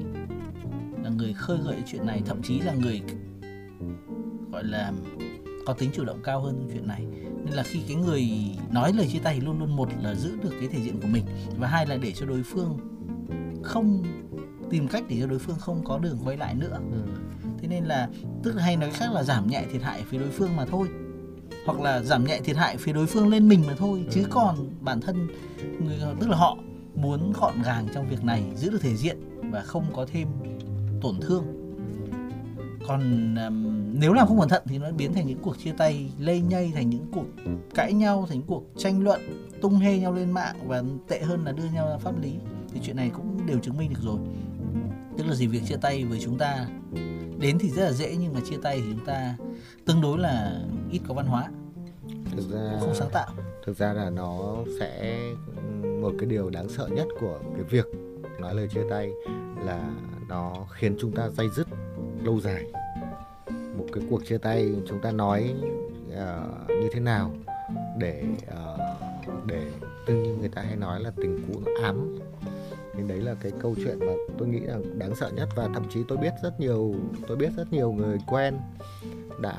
là 1.03 1.09
người 1.09 1.33
khơi 1.33 1.57
gợi 1.65 1.75
chuyện 1.87 2.05
này 2.05 2.21
thậm 2.25 2.41
chí 2.43 2.59
là 2.59 2.73
người 2.73 3.01
gọi 4.51 4.63
là 4.63 4.91
có 5.67 5.73
tính 5.73 5.89
chủ 5.93 6.05
động 6.05 6.19
cao 6.23 6.41
hơn 6.41 6.55
trong 6.59 6.69
chuyện 6.73 6.87
này. 6.87 7.01
Nên 7.45 7.53
là 7.53 7.63
khi 7.63 7.79
cái 7.87 7.95
người 7.95 8.29
nói 8.71 8.93
lời 8.93 9.07
chia 9.13 9.19
tay 9.19 9.35
thì 9.35 9.41
luôn 9.45 9.59
luôn 9.59 9.75
một 9.75 9.89
là 10.03 10.15
giữ 10.15 10.31
được 10.43 10.53
cái 10.59 10.69
thể 10.69 10.81
diện 10.81 10.99
của 11.01 11.07
mình 11.07 11.23
và 11.59 11.67
hai 11.67 11.85
là 11.87 11.97
để 11.97 12.11
cho 12.11 12.25
đối 12.25 12.43
phương 12.43 12.77
không 13.63 14.03
tìm 14.69 14.87
cách 14.87 15.03
để 15.09 15.17
cho 15.21 15.27
đối 15.27 15.39
phương 15.39 15.55
không 15.59 15.83
có 15.85 15.97
đường 15.99 16.17
quay 16.25 16.37
lại 16.37 16.55
nữa. 16.55 16.79
Ừ. 16.91 16.97
thế 17.61 17.67
nên 17.67 17.83
là 17.85 18.09
tức 18.43 18.55
là 18.55 18.63
hay 18.63 18.77
nói 18.77 18.89
khác 18.91 19.07
là 19.13 19.23
giảm 19.23 19.47
nhẹ 19.47 19.63
thiệt 19.71 19.81
hại 19.81 20.03
phía 20.09 20.17
đối 20.19 20.29
phương 20.29 20.55
mà 20.55 20.65
thôi. 20.65 20.87
Hoặc 21.65 21.79
là 21.81 22.01
giảm 22.01 22.25
nhẹ 22.25 22.39
thiệt 22.43 22.55
hại 22.57 22.77
phía 22.77 22.93
đối 22.93 23.05
phương 23.07 23.27
lên 23.27 23.49
mình 23.49 23.63
mà 23.67 23.73
thôi. 23.77 24.05
Chứ 24.11 24.21
Ừ. 24.21 24.27
còn 24.29 24.55
bản 24.81 25.01
thân 25.01 25.27
người 25.85 25.97
tức 26.19 26.29
là 26.29 26.37
họ 26.37 26.57
muốn 26.95 27.33
gọn 27.41 27.61
gàng 27.61 27.87
trong 27.93 28.07
việc 28.09 28.23
này 28.23 28.43
giữ 28.55 28.69
được 28.69 28.81
thể 28.81 28.95
diện 28.95 29.17
và 29.51 29.61
không 29.61 29.85
có 29.93 30.05
thêm 30.11 30.27
tổn 31.01 31.15
thương. 31.21 31.43
Còn 32.87 33.35
ừm, 33.35 33.76
nếu 33.99 34.13
làm 34.13 34.27
không 34.27 34.39
cẩn 34.39 34.49
thận 34.49 34.63
thì 34.65 34.77
nó 34.77 34.91
biến 34.91 35.13
thành 35.13 35.27
những 35.27 35.39
cuộc 35.41 35.59
chia 35.59 35.71
tay 35.77 36.11
lây 36.19 36.41
nhây 36.41 36.71
thành 36.75 36.89
những 36.89 37.05
cuộc 37.13 37.25
cãi 37.75 37.93
nhau 37.93 38.25
thành 38.29 38.37
những 38.37 38.47
cuộc 38.47 38.63
tranh 38.77 39.03
luận 39.03 39.49
tung 39.61 39.77
hê 39.77 39.97
nhau 39.99 40.13
lên 40.13 40.31
mạng 40.31 40.55
và 40.67 40.83
tệ 41.07 41.21
hơn 41.21 41.45
là 41.45 41.51
đưa 41.51 41.63
nhau 41.73 41.89
ra 41.89 41.97
pháp 41.97 42.21
lý. 42.21 42.33
Thì 42.73 42.79
chuyện 42.83 42.95
này 42.95 43.11
cũng 43.13 43.45
đều 43.45 43.59
chứng 43.59 43.77
minh 43.77 43.89
được 43.89 44.01
rồi. 44.01 44.19
Tức 45.17 45.27
là 45.27 45.35
gì? 45.35 45.47
Việc 45.47 45.61
chia 45.67 45.77
tay 45.81 46.05
với 46.05 46.19
chúng 46.19 46.37
ta 46.37 46.67
đến 47.39 47.57
thì 47.59 47.69
rất 47.69 47.83
là 47.83 47.91
dễ 47.91 48.15
nhưng 48.19 48.33
mà 48.33 48.39
chia 48.49 48.57
tay 48.63 48.81
thì 48.85 48.91
chúng 48.95 49.05
ta 49.05 49.35
tương 49.85 50.01
đối 50.01 50.17
là 50.17 50.61
ít 50.91 51.01
có 51.07 51.13
văn 51.13 51.25
hóa. 51.25 51.49
Thực 52.31 52.49
ra 52.51 52.77
không 52.79 52.95
sáng 52.95 53.09
tạo. 53.13 53.29
thực 53.65 53.77
ra 53.77 53.93
là 53.93 54.09
nó 54.09 54.55
sẽ 54.79 55.21
một 56.01 56.13
cái 56.19 56.29
điều 56.29 56.49
đáng 56.49 56.69
sợ 56.69 56.87
nhất 56.87 57.07
của 57.19 57.39
cái 57.55 57.63
việc 57.63 57.85
nói 58.39 58.55
lời 58.55 58.67
chia 58.73 58.83
tay 58.89 59.11
là 59.65 59.91
nó 60.29 60.67
khiến 60.71 60.97
chúng 60.99 61.11
ta 61.11 61.29
dây 61.29 61.47
dứt 61.55 61.67
lâu 62.23 62.39
dài 62.39 62.63
một 63.77 63.85
cái 63.93 64.03
cuộc 64.09 64.25
chia 64.25 64.37
tay 64.37 64.75
chúng 64.87 65.01
ta 65.01 65.11
nói 65.11 65.55
uh, 66.07 66.69
như 66.69 66.89
thế 66.91 66.99
nào 66.99 67.31
để 67.97 68.23
uh, 68.47 68.79
để 69.45 69.61
tự 70.05 70.13
nhiên 70.13 70.39
người 70.39 70.49
ta 70.49 70.61
hay 70.61 70.75
nói 70.75 70.99
là 70.99 71.11
tình 71.15 71.43
cũ 71.47 71.59
nó 71.65 71.71
ám. 71.83 72.15
Thì 72.93 73.03
đấy 73.07 73.21
là 73.21 73.35
cái 73.41 73.51
câu 73.61 73.75
chuyện 73.75 73.99
mà 73.99 74.13
tôi 74.37 74.47
nghĩ 74.47 74.59
là 74.59 74.77
đáng 74.97 75.15
sợ 75.15 75.31
nhất 75.35 75.49
và 75.55 75.69
thậm 75.73 75.83
chí 75.89 76.03
tôi 76.07 76.17
biết 76.17 76.33
rất 76.43 76.59
nhiều 76.59 76.95
tôi 77.27 77.37
biết 77.37 77.49
rất 77.57 77.73
nhiều 77.73 77.91
người 77.91 78.17
quen 78.27 78.57
đã 79.41 79.55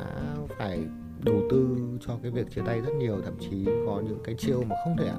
phải 0.58 0.80
đầu 1.24 1.42
tư 1.50 1.76
cho 2.06 2.18
cái 2.22 2.30
việc 2.30 2.50
chia 2.54 2.62
tay 2.66 2.80
rất 2.80 2.94
nhiều 2.94 3.20
thậm 3.24 3.34
chí 3.40 3.64
có 3.86 4.02
những 4.04 4.18
cái 4.24 4.34
chiêu 4.38 4.62
mà 4.66 4.76
không 4.84 4.96
thể 4.96 5.10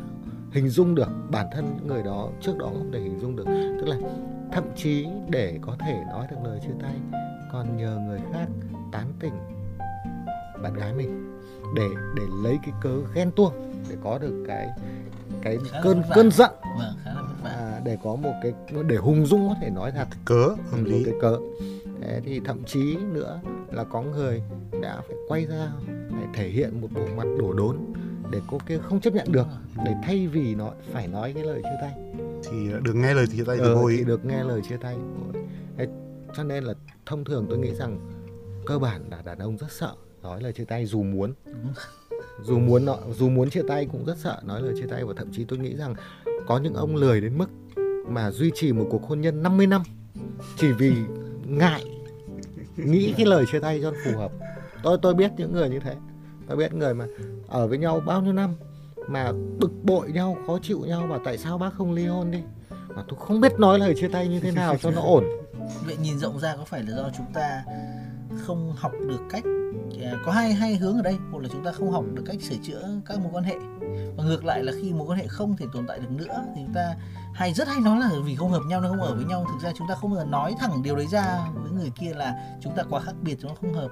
hình 0.52 0.70
dung 0.70 0.96
được 0.96 1.10
bản 1.32 1.48
thân 1.54 1.66
những 1.78 1.88
người 1.88 2.04
đó 2.04 2.30
trước 2.42 2.58
đó 2.58 2.66
không 2.66 2.92
thể 2.94 3.00
hình 3.00 3.20
dung 3.20 3.36
được. 3.36 3.46
Tức 3.80 3.88
là 3.88 3.98
thậm 4.52 4.64
chí 4.76 5.08
để 5.30 5.60
có 5.62 5.76
thể 5.80 6.04
nói 6.10 6.28
được 6.32 6.38
lời 6.44 6.60
chia 6.64 6.74
tay 6.82 6.96
còn 7.52 7.78
nhờ 7.78 8.00
người 8.08 8.20
khác 8.34 8.48
tán 8.92 9.14
tỉnh 9.20 9.34
bạn 10.64 10.74
gái 10.74 10.94
mình 10.94 11.40
để 11.76 11.88
để 12.16 12.24
lấy 12.44 12.60
cái 12.64 12.74
cớ 12.82 12.96
ghen 13.14 13.32
tuông 13.32 13.54
để 13.90 13.96
có 14.04 14.18
được 14.18 14.44
cái 14.48 14.70
cái 15.42 15.58
cơn 15.84 16.02
cơn 16.16 16.32
giận. 16.32 16.52
Vâng, 16.78 16.94
khá 17.04 17.12
là 17.14 17.22
à, 17.44 17.82
để 17.86 17.98
có 18.04 18.16
một 18.16 18.34
cái 18.44 18.54
để 18.88 18.96
hùng 18.96 19.26
dung 19.26 19.50
có 19.50 19.56
thể 19.62 19.70
nói 19.70 19.92
thật 19.92 20.08
cớ 20.26 20.48
hợp 20.72 20.84
lý. 20.84 21.04
cái 21.04 21.14
cớ. 21.22 21.38
Thế 22.02 22.22
thì 22.26 22.40
thậm 22.46 22.64
chí 22.64 22.98
nữa 23.14 23.40
là 23.72 23.84
có 23.84 24.02
người 24.02 24.44
đã 24.82 25.02
phải 25.08 25.18
quay 25.28 25.46
ra 25.46 25.72
để 25.88 26.26
thể 26.34 26.50
hiện 26.50 26.82
một 26.82 26.88
bộ 26.96 27.02
mặt 27.18 27.28
đổ 27.40 27.54
đốn 27.54 27.78
để 28.32 28.40
cô 28.48 28.58
kia 28.68 28.78
không 28.78 29.00
chấp 29.00 29.14
nhận 29.14 29.32
được 29.32 29.48
để 29.86 29.96
thay 30.04 30.28
vì 30.28 30.56
nó 30.56 30.72
phải 30.94 31.08
nói 31.08 31.34
cái 31.34 31.44
lời 31.44 31.62
chia 31.64 31.78
tay. 31.82 31.94
Thì 32.44 32.72
được 32.84 32.96
nghe 32.96 33.14
lời 33.14 33.28
chia 33.28 33.44
tay 33.44 33.58
từ 33.60 33.74
ờ, 33.74 33.76
môi 33.76 33.96
thì 33.98 34.04
được 34.04 34.26
nghe 34.26 34.44
lời 34.44 34.62
chia 34.70 34.78
tay 34.78 34.98
Thế 35.78 35.88
cho 36.36 36.44
nên 36.44 36.64
là 36.64 36.74
thông 37.06 37.26
thường 37.26 37.46
tôi 37.50 37.58
nghĩ 37.58 37.74
rằng 37.76 38.00
cơ 38.70 38.80
bản 38.80 39.02
là 39.12 39.22
đàn 39.22 39.38
ông 39.40 39.58
rất 39.58 39.72
sợ 39.72 39.94
nói 40.24 40.42
lời 40.42 40.54
chia 40.54 40.66
tay 40.66 40.86
dù 40.86 41.04
muốn. 41.04 41.34
Dù 42.44 42.60
muốn 42.60 42.86
nó 42.86 42.98
dù 43.18 43.30
muốn 43.30 43.50
chia 43.50 43.62
tay 43.68 43.88
cũng 43.92 44.06
rất 44.06 44.18
sợ 44.18 44.42
nói 44.44 44.62
lời 44.62 44.74
chia 44.80 44.88
tay 44.90 45.04
và 45.04 45.14
thậm 45.18 45.32
chí 45.32 45.46
tôi 45.46 45.60
nghĩ 45.60 45.76
rằng 45.76 45.96
có 46.48 46.58
những 46.58 46.74
ông 46.74 46.96
lười 46.96 47.22
đến 47.22 47.38
mức 47.38 47.50
mà 48.08 48.32
duy 48.32 48.52
trì 48.56 48.74
một 48.74 48.88
cuộc 48.90 49.08
hôn 49.08 49.22
nhân 49.22 49.44
50 49.44 49.68
năm 49.68 49.84
chỉ 50.58 50.72
vì 50.72 50.94
ngại 51.46 51.84
nghĩ 52.76 53.14
cái 53.18 53.26
lời 53.26 53.46
chia 53.52 53.60
tay 53.60 53.80
cho 53.82 53.94
phù 54.06 54.18
hợp. 54.18 54.32
Tôi 54.84 54.98
tôi 55.02 55.14
biết 55.14 55.32
những 55.38 55.54
người 55.54 55.70
như 55.70 55.80
thế. 55.80 55.96
Tôi 56.48 56.58
biết 56.58 56.74
người 56.74 56.94
mà 56.94 57.06
ở 57.48 57.68
với 57.68 57.78
nhau 57.78 58.00
bao 58.06 58.22
nhiêu 58.22 58.34
năm 58.34 58.56
mà 59.08 59.32
bực 59.60 59.72
bội 59.84 60.12
nhau 60.12 60.38
khó 60.48 60.60
chịu 60.62 60.80
nhau 60.80 61.08
và 61.10 61.20
tại 61.26 61.38
sao 61.38 61.58
bác 61.58 61.74
không 61.74 61.94
ly 61.94 62.06
hôn 62.06 62.32
đi? 62.32 62.40
Mà 62.70 63.04
tôi 63.08 63.20
không 63.20 63.42
biết 63.42 63.60
nói 63.60 63.80
lời 63.80 63.94
chia 64.02 64.08
tay 64.08 64.28
như 64.28 64.40
thế 64.40 64.52
nào 64.52 64.78
cho 64.78 64.92
nó 64.92 65.02
ổn. 65.02 65.24
Vậy 65.86 65.98
nhìn 66.02 66.20
rộng 66.20 66.40
ra 66.40 66.56
có 66.56 66.66
phải 66.66 66.84
là 66.84 66.96
do 66.96 67.10
chúng 67.18 67.34
ta 67.34 67.64
không 68.40 68.74
học 68.78 68.92
được 69.08 69.20
cách 69.30 69.44
à, 70.04 70.14
có 70.26 70.32
hai 70.32 70.54
hai 70.54 70.76
hướng 70.76 70.96
ở 70.96 71.02
đây. 71.02 71.18
Một 71.32 71.40
là 71.40 71.50
chúng 71.52 71.64
ta 71.66 71.72
không 71.72 71.92
học 71.92 72.06
được 72.14 72.24
cách 72.26 72.42
sửa 72.42 72.56
chữa 72.64 72.90
các 73.06 73.20
mối 73.20 73.30
quan 73.34 73.44
hệ. 73.44 73.56
Và 74.18 74.24
ngược 74.24 74.46
lại 74.46 74.64
là 74.64 74.72
khi 74.82 74.94
mối 74.94 75.08
quan 75.08 75.20
hệ 75.20 75.28
không 75.28 75.58
thể 75.58 75.66
tồn 75.74 75.88
tại 75.88 76.00
được 76.00 76.12
nữa 76.12 76.44
thì 76.56 76.62
chúng 76.66 76.74
ta 76.74 76.96
hay 77.34 77.54
rất 77.54 77.68
hay 77.68 77.80
nói 77.80 78.00
là 78.00 78.10
vì 78.26 78.36
không 78.36 78.52
hợp 78.52 78.62
nhau 78.68 78.82
nên 78.82 78.92
không 78.92 79.02
ở 79.02 79.16
với 79.16 79.26
nhau. 79.26 79.46
Thực 79.52 79.68
ra 79.68 79.74
chúng 79.78 79.88
ta 79.88 79.96
không 79.96 80.12
bao 80.12 80.20
giờ 80.20 80.26
nói 80.32 80.56
thẳng 80.60 80.84
điều 80.84 80.96
đấy 80.96 81.08
ra 81.12 81.40
với 81.54 81.72
người 81.72 81.92
kia 82.00 82.14
là 82.14 82.58
chúng 82.62 82.76
ta 82.76 82.84
quá 82.90 83.02
khác 83.02 83.14
biệt 83.22 83.38
chúng 83.42 83.52
ta 83.52 83.56
không 83.62 83.74
hợp. 83.74 83.90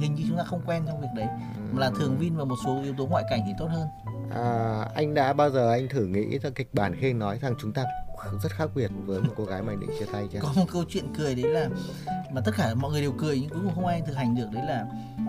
Hình 0.00 0.14
như 0.14 0.22
chúng 0.28 0.36
ta 0.36 0.44
không 0.44 0.60
quen 0.66 0.82
trong 0.86 1.00
việc 1.00 1.08
đấy. 1.16 1.26
Mà 1.72 1.80
là 1.80 1.90
thường 1.98 2.16
vin 2.18 2.36
vào 2.36 2.46
một 2.46 2.56
số 2.64 2.82
yếu 2.82 2.94
tố 2.98 3.06
ngoại 3.06 3.24
cảnh 3.30 3.40
thì 3.46 3.52
tốt 3.58 3.66
hơn. 3.66 3.88
À, 4.30 4.82
anh 4.94 5.14
đã 5.14 5.32
bao 5.32 5.50
giờ 5.50 5.70
anh 5.70 5.88
thử 5.88 6.06
nghĩ 6.06 6.38
ra 6.38 6.50
kịch 6.50 6.74
bản 6.74 6.94
khi 7.00 7.12
nói 7.12 7.38
rằng 7.42 7.54
chúng 7.58 7.72
ta 7.72 7.84
rất 8.42 8.52
khác 8.52 8.70
biệt 8.74 8.90
với 9.04 9.20
một 9.20 9.32
cô 9.36 9.44
gái 9.44 9.62
mà 9.62 9.72
anh 9.72 9.80
định 9.80 9.90
chia 9.98 10.06
tay 10.12 10.28
chưa? 10.32 10.38
Có 10.42 10.52
một 10.56 10.64
câu 10.72 10.84
chuyện 10.88 11.04
cười 11.18 11.34
đấy 11.34 11.52
là 11.52 11.68
mà 12.32 12.40
tất 12.40 12.52
cả 12.56 12.74
mọi 12.74 12.90
người 12.90 13.00
đều 13.00 13.12
cười 13.18 13.38
nhưng 13.40 13.50
cuối 13.50 13.60
cùng 13.64 13.74
không 13.74 13.86
ai 13.86 14.02
thực 14.06 14.16
hành 14.16 14.36
được. 14.36 14.46
Đấy 14.52 14.64
là 14.66 14.86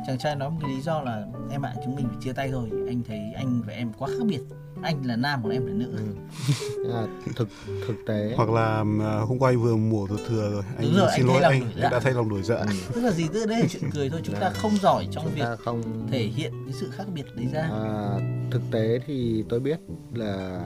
chàng 0.07 0.17
trai 0.17 0.35
nói 0.35 0.49
một 0.49 0.57
cái 0.61 0.69
lý 0.69 0.81
do 0.81 1.01
là 1.01 1.25
em 1.51 1.61
ạ 1.61 1.73
chúng 1.85 1.95
mình 1.95 2.07
phải 2.09 2.17
chia 2.21 2.33
tay 2.33 2.51
thôi. 2.51 2.69
Anh 2.87 3.03
thấy 3.07 3.19
anh 3.35 3.61
và 3.67 3.73
em 3.73 3.93
quá 3.93 4.07
khác 4.07 4.25
biệt. 4.27 4.41
Anh 4.81 5.05
là 5.05 5.15
nam 5.15 5.39
còn 5.43 5.51
em 5.51 5.65
là 5.65 5.73
nữ. 5.73 5.93
Ừ. 5.97 6.93
à, 6.93 7.07
thực 7.35 7.49
thực 7.87 7.95
tế. 8.07 8.33
Hoặc 8.37 8.49
là 8.49 8.83
à, 9.01 9.19
hôm 9.19 9.39
qua 9.39 9.51
anh 9.51 9.61
vừa 9.61 9.75
mùa 9.75 10.07
thừa 10.07 10.17
thừa 10.27 10.49
rồi. 10.51 10.63
Anh 10.77 10.93
rồi, 10.93 11.09
xin 11.15 11.27
anh 11.27 11.33
lỗi 11.33 11.41
anh, 11.41 11.61
anh 11.81 11.91
đã 11.91 11.99
thay 11.99 12.13
lòng 12.13 12.29
đổi 12.29 12.43
dạ. 12.43 12.65
Tức 12.93 13.01
là 13.01 13.11
gì? 13.11 13.27
Tức 13.33 13.39
là 13.39 13.45
đấy 13.45 13.59
là 13.59 13.65
chuyện 13.69 13.89
cười 13.93 14.09
thôi. 14.09 14.21
Chúng 14.23 14.35
ta 14.35 14.49
không 14.49 14.71
giỏi 14.81 15.07
trong 15.11 15.23
chúng 15.23 15.33
việc 15.33 15.59
không 15.59 16.07
thể 16.11 16.23
hiện 16.23 16.51
cái 16.65 16.73
sự 16.73 16.89
khác 16.89 17.03
biệt 17.13 17.25
đấy 17.35 17.47
ra. 17.53 17.61
À, 17.61 18.19
thực 18.51 18.61
tế 18.71 18.99
thì 19.07 19.43
tôi 19.49 19.59
biết 19.59 19.79
là 20.13 20.61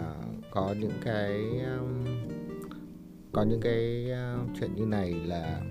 có 0.52 0.76
những 0.80 0.94
cái 1.06 1.42
um, 1.80 2.06
có 3.32 3.44
những 3.44 3.62
cái 3.62 4.12
uh, 4.12 4.50
chuyện 4.60 4.76
như 4.76 4.86
này 4.86 5.14
là 5.14 5.62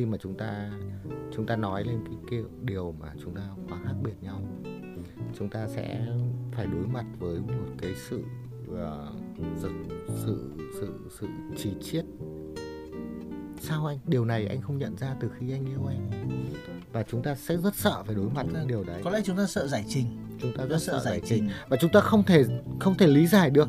khi 0.00 0.06
mà 0.06 0.18
chúng 0.20 0.34
ta 0.34 0.70
chúng 1.32 1.46
ta 1.46 1.56
nói 1.56 1.84
lên 1.84 2.00
cái, 2.04 2.14
cái 2.30 2.40
điều 2.62 2.94
mà 3.00 3.12
chúng 3.22 3.34
ta 3.34 3.42
quá 3.68 3.78
khác 3.84 3.94
biệt 4.02 4.14
nhau 4.20 4.42
chúng 5.38 5.48
ta 5.48 5.68
sẽ 5.68 6.06
phải 6.52 6.66
đối 6.66 6.86
mặt 6.86 7.04
với 7.18 7.40
một 7.40 7.66
cái 7.78 7.94
sự 8.08 8.22
uh, 8.70 8.76
sự 9.56 9.70
sự 10.24 10.52
sự 10.80 10.92
sự 11.10 11.26
chỉ 11.56 11.70
chiết 11.82 12.04
sao 13.60 13.86
anh? 13.86 13.98
Điều 14.06 14.24
này 14.24 14.46
anh 14.46 14.60
không 14.60 14.78
nhận 14.78 14.96
ra 14.96 15.16
từ 15.20 15.30
khi 15.38 15.52
anh 15.52 15.66
yêu 15.66 15.86
em. 15.90 16.30
Và 16.92 17.02
chúng 17.02 17.22
ta 17.22 17.34
sẽ 17.34 17.56
rất 17.56 17.74
sợ 17.74 18.02
phải 18.06 18.14
đối 18.14 18.30
mặt 18.30 18.46
với 18.50 18.64
điều 18.66 18.84
đấy. 18.84 19.00
Có 19.04 19.10
lẽ 19.10 19.20
chúng 19.24 19.36
ta 19.36 19.46
sợ 19.46 19.66
giải 19.66 19.84
trình. 19.88 20.06
Chúng 20.40 20.52
ta 20.56 20.64
rất 20.64 20.82
sợ 20.82 20.92
sợ 20.92 21.10
giải 21.10 21.20
trình. 21.24 21.48
và 21.68 21.76
chúng 21.80 21.92
ta 21.92 22.00
không 22.00 22.22
thể 22.22 22.44
không 22.80 22.94
thể 22.94 23.06
lý 23.06 23.26
giải 23.26 23.50
được. 23.50 23.68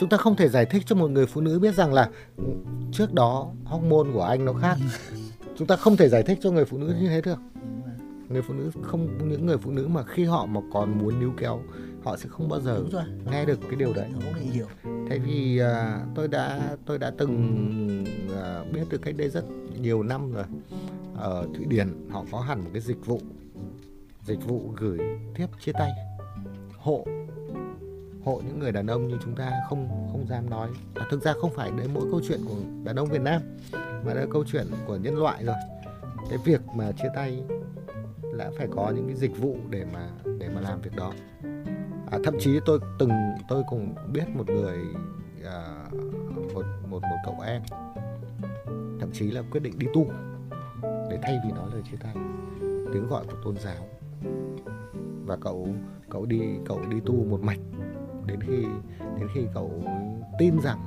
Chúng 0.00 0.08
ta 0.08 0.16
không 0.16 0.36
thể 0.36 0.48
giải 0.48 0.66
thích 0.66 0.82
cho 0.86 0.96
một 0.96 1.10
người 1.10 1.26
phụ 1.26 1.40
nữ 1.40 1.58
biết 1.58 1.74
rằng 1.74 1.92
là 1.92 2.10
trước 2.92 3.14
đó 3.14 3.52
hormone 3.64 4.12
của 4.12 4.22
anh 4.22 4.44
nó 4.44 4.52
khác 4.52 4.78
chúng 5.58 5.66
ta 5.66 5.76
không 5.76 5.96
thể 5.96 6.08
giải 6.08 6.22
thích 6.22 6.38
cho 6.42 6.50
người 6.50 6.64
phụ 6.64 6.78
nữ 6.78 6.94
như 7.00 7.08
thế 7.08 7.20
được. 7.20 7.38
Người 8.28 8.42
phụ 8.42 8.54
nữ 8.54 8.70
không 8.82 9.28
những 9.28 9.46
người 9.46 9.58
phụ 9.58 9.70
nữ 9.70 9.88
mà 9.88 10.02
khi 10.02 10.24
họ 10.24 10.46
mà 10.46 10.60
còn 10.72 10.98
muốn 10.98 11.20
níu 11.20 11.32
kéo 11.36 11.60
họ 12.02 12.16
sẽ 12.16 12.28
không 12.28 12.48
bao 12.48 12.60
giờ 12.60 12.84
rồi. 12.92 13.02
nghe 13.30 13.44
được 13.44 13.58
cái 13.62 13.76
điều 13.76 13.92
đấy. 13.92 14.08
Hiểu. 14.52 14.66
Thế 15.10 15.18
vì 15.18 15.58
à, 15.58 16.04
tôi 16.14 16.28
đã 16.28 16.76
tôi 16.86 16.98
đã 16.98 17.12
từng 17.18 18.04
à, 18.34 18.64
biết 18.72 18.84
được 18.90 19.02
cách 19.02 19.14
đây 19.16 19.28
rất 19.28 19.44
nhiều 19.80 20.02
năm 20.02 20.32
rồi. 20.32 20.44
Ở 21.16 21.46
Thụy 21.56 21.64
Điển 21.64 22.08
họ 22.10 22.24
có 22.32 22.40
hẳn 22.40 22.60
một 22.60 22.70
cái 22.72 22.82
dịch 22.82 23.06
vụ 23.06 23.20
dịch 24.26 24.44
vụ 24.46 24.72
gửi 24.76 24.98
thiếp 25.34 25.48
chia 25.60 25.72
tay 25.72 25.90
hộ 26.78 27.04
hộ 28.24 28.42
những 28.46 28.58
người 28.58 28.72
đàn 28.72 28.86
ông 28.86 29.08
như 29.08 29.16
chúng 29.24 29.34
ta 29.36 29.52
không 29.68 29.88
không 30.12 30.26
dám 30.28 30.50
nói. 30.50 30.68
Và 30.94 31.06
thực 31.10 31.22
ra 31.22 31.32
không 31.40 31.50
phải 31.54 31.70
đấy 31.70 31.88
mỗi 31.94 32.04
câu 32.10 32.20
chuyện 32.28 32.40
của 32.48 32.56
đàn 32.84 32.96
ông 32.96 33.08
Việt 33.08 33.22
Nam 33.22 33.42
mà 34.06 34.14
là 34.14 34.26
câu 34.30 34.44
chuyện 34.52 34.66
của 34.86 34.96
nhân 34.96 35.16
loại 35.16 35.44
rồi. 35.44 35.56
Cái 36.30 36.38
việc 36.44 36.60
mà 36.74 36.92
chia 36.92 37.08
tay 37.14 37.42
là 38.22 38.50
phải 38.58 38.68
có 38.76 38.92
những 38.96 39.06
cái 39.06 39.16
dịch 39.16 39.38
vụ 39.38 39.56
để 39.70 39.84
mà 39.92 40.10
để 40.38 40.48
mà 40.48 40.60
làm 40.60 40.80
việc 40.80 40.96
đó. 40.96 41.12
À, 42.10 42.18
thậm 42.24 42.34
chí 42.40 42.60
tôi 42.66 42.78
từng 42.98 43.10
tôi 43.48 43.62
cũng 43.70 43.94
biết 44.12 44.24
một 44.34 44.48
người 44.48 44.78
à, 45.44 45.88
một 46.54 46.62
một 46.90 47.02
một 47.02 47.16
cậu 47.24 47.36
em 47.46 47.62
thậm 49.00 49.10
chí 49.12 49.30
là 49.30 49.42
quyết 49.50 49.62
định 49.62 49.78
đi 49.78 49.86
tu 49.94 50.06
để 51.10 51.18
thay 51.22 51.38
vì 51.44 51.52
nói 51.52 51.70
lời 51.72 51.82
chia 51.90 51.96
tay. 52.00 52.14
Tiếng 52.92 53.06
gọi 53.08 53.24
của 53.26 53.38
tôn 53.44 53.56
giáo. 53.56 53.88
Và 55.26 55.36
cậu 55.36 55.68
cậu 56.10 56.26
đi 56.26 56.40
cậu 56.66 56.80
đi 56.90 57.00
tu 57.06 57.24
một 57.24 57.40
mạch 57.42 57.58
đến 58.28 58.40
khi 58.40 58.66
đến 59.00 59.28
khi 59.34 59.40
cậu 59.54 59.70
tin 60.38 60.60
rằng 60.60 60.78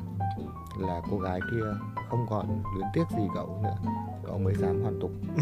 là 0.79 1.01
cô 1.11 1.19
gái 1.19 1.39
kia 1.51 1.65
không 2.09 2.25
còn 2.29 2.63
luyến 2.75 2.87
tiếc 2.93 3.03
gì 3.17 3.23
cậu 3.35 3.59
nữa 3.63 3.77
cậu 4.25 4.37
mới 4.37 4.55
dám 4.55 4.81
hoàn 4.81 4.99
tục. 4.99 5.11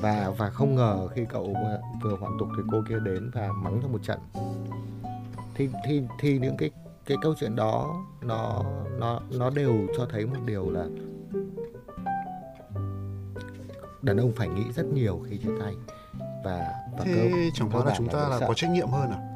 Và 0.00 0.32
và 0.38 0.50
không 0.50 0.74
ngờ 0.74 1.08
khi 1.08 1.24
cậu 1.28 1.56
vừa- 2.02 2.16
hoàn 2.16 2.38
tục 2.38 2.48
thì 2.56 2.62
cô 2.72 2.82
kia 2.88 2.98
đến 3.04 3.30
và 3.34 3.52
mắng 3.52 3.80
cho 3.82 3.88
một 3.88 4.02
trận. 4.02 4.18
Thì 5.54 5.68
thì 5.86 6.02
thì 6.18 6.38
những 6.38 6.56
cái 6.56 6.70
cái 7.06 7.16
câu 7.22 7.34
chuyện 7.40 7.56
đó 7.56 8.04
nó 8.22 8.64
nó 8.98 9.20
nó 9.38 9.50
đều 9.50 9.74
cho 9.96 10.06
thấy 10.10 10.26
một 10.26 10.36
điều 10.46 10.70
là 10.70 10.84
đàn 14.02 14.16
ông 14.16 14.32
phải 14.36 14.48
nghĩ 14.48 14.64
rất 14.72 14.86
nhiều 14.86 15.20
khi 15.28 15.38
chia 15.38 15.58
tay. 15.60 15.74
Và 16.44 16.74
và 16.98 17.04
thế 17.04 17.30
cơ 17.32 17.36
chẳng 17.54 17.70
qua 17.72 17.84
là 17.84 17.94
chúng 17.96 18.08
ta 18.08 18.28
là 18.28 18.38
sợ. 18.40 18.46
có 18.48 18.54
trách 18.54 18.70
nhiệm 18.70 18.88
hơn 18.88 19.10
à 19.10 19.29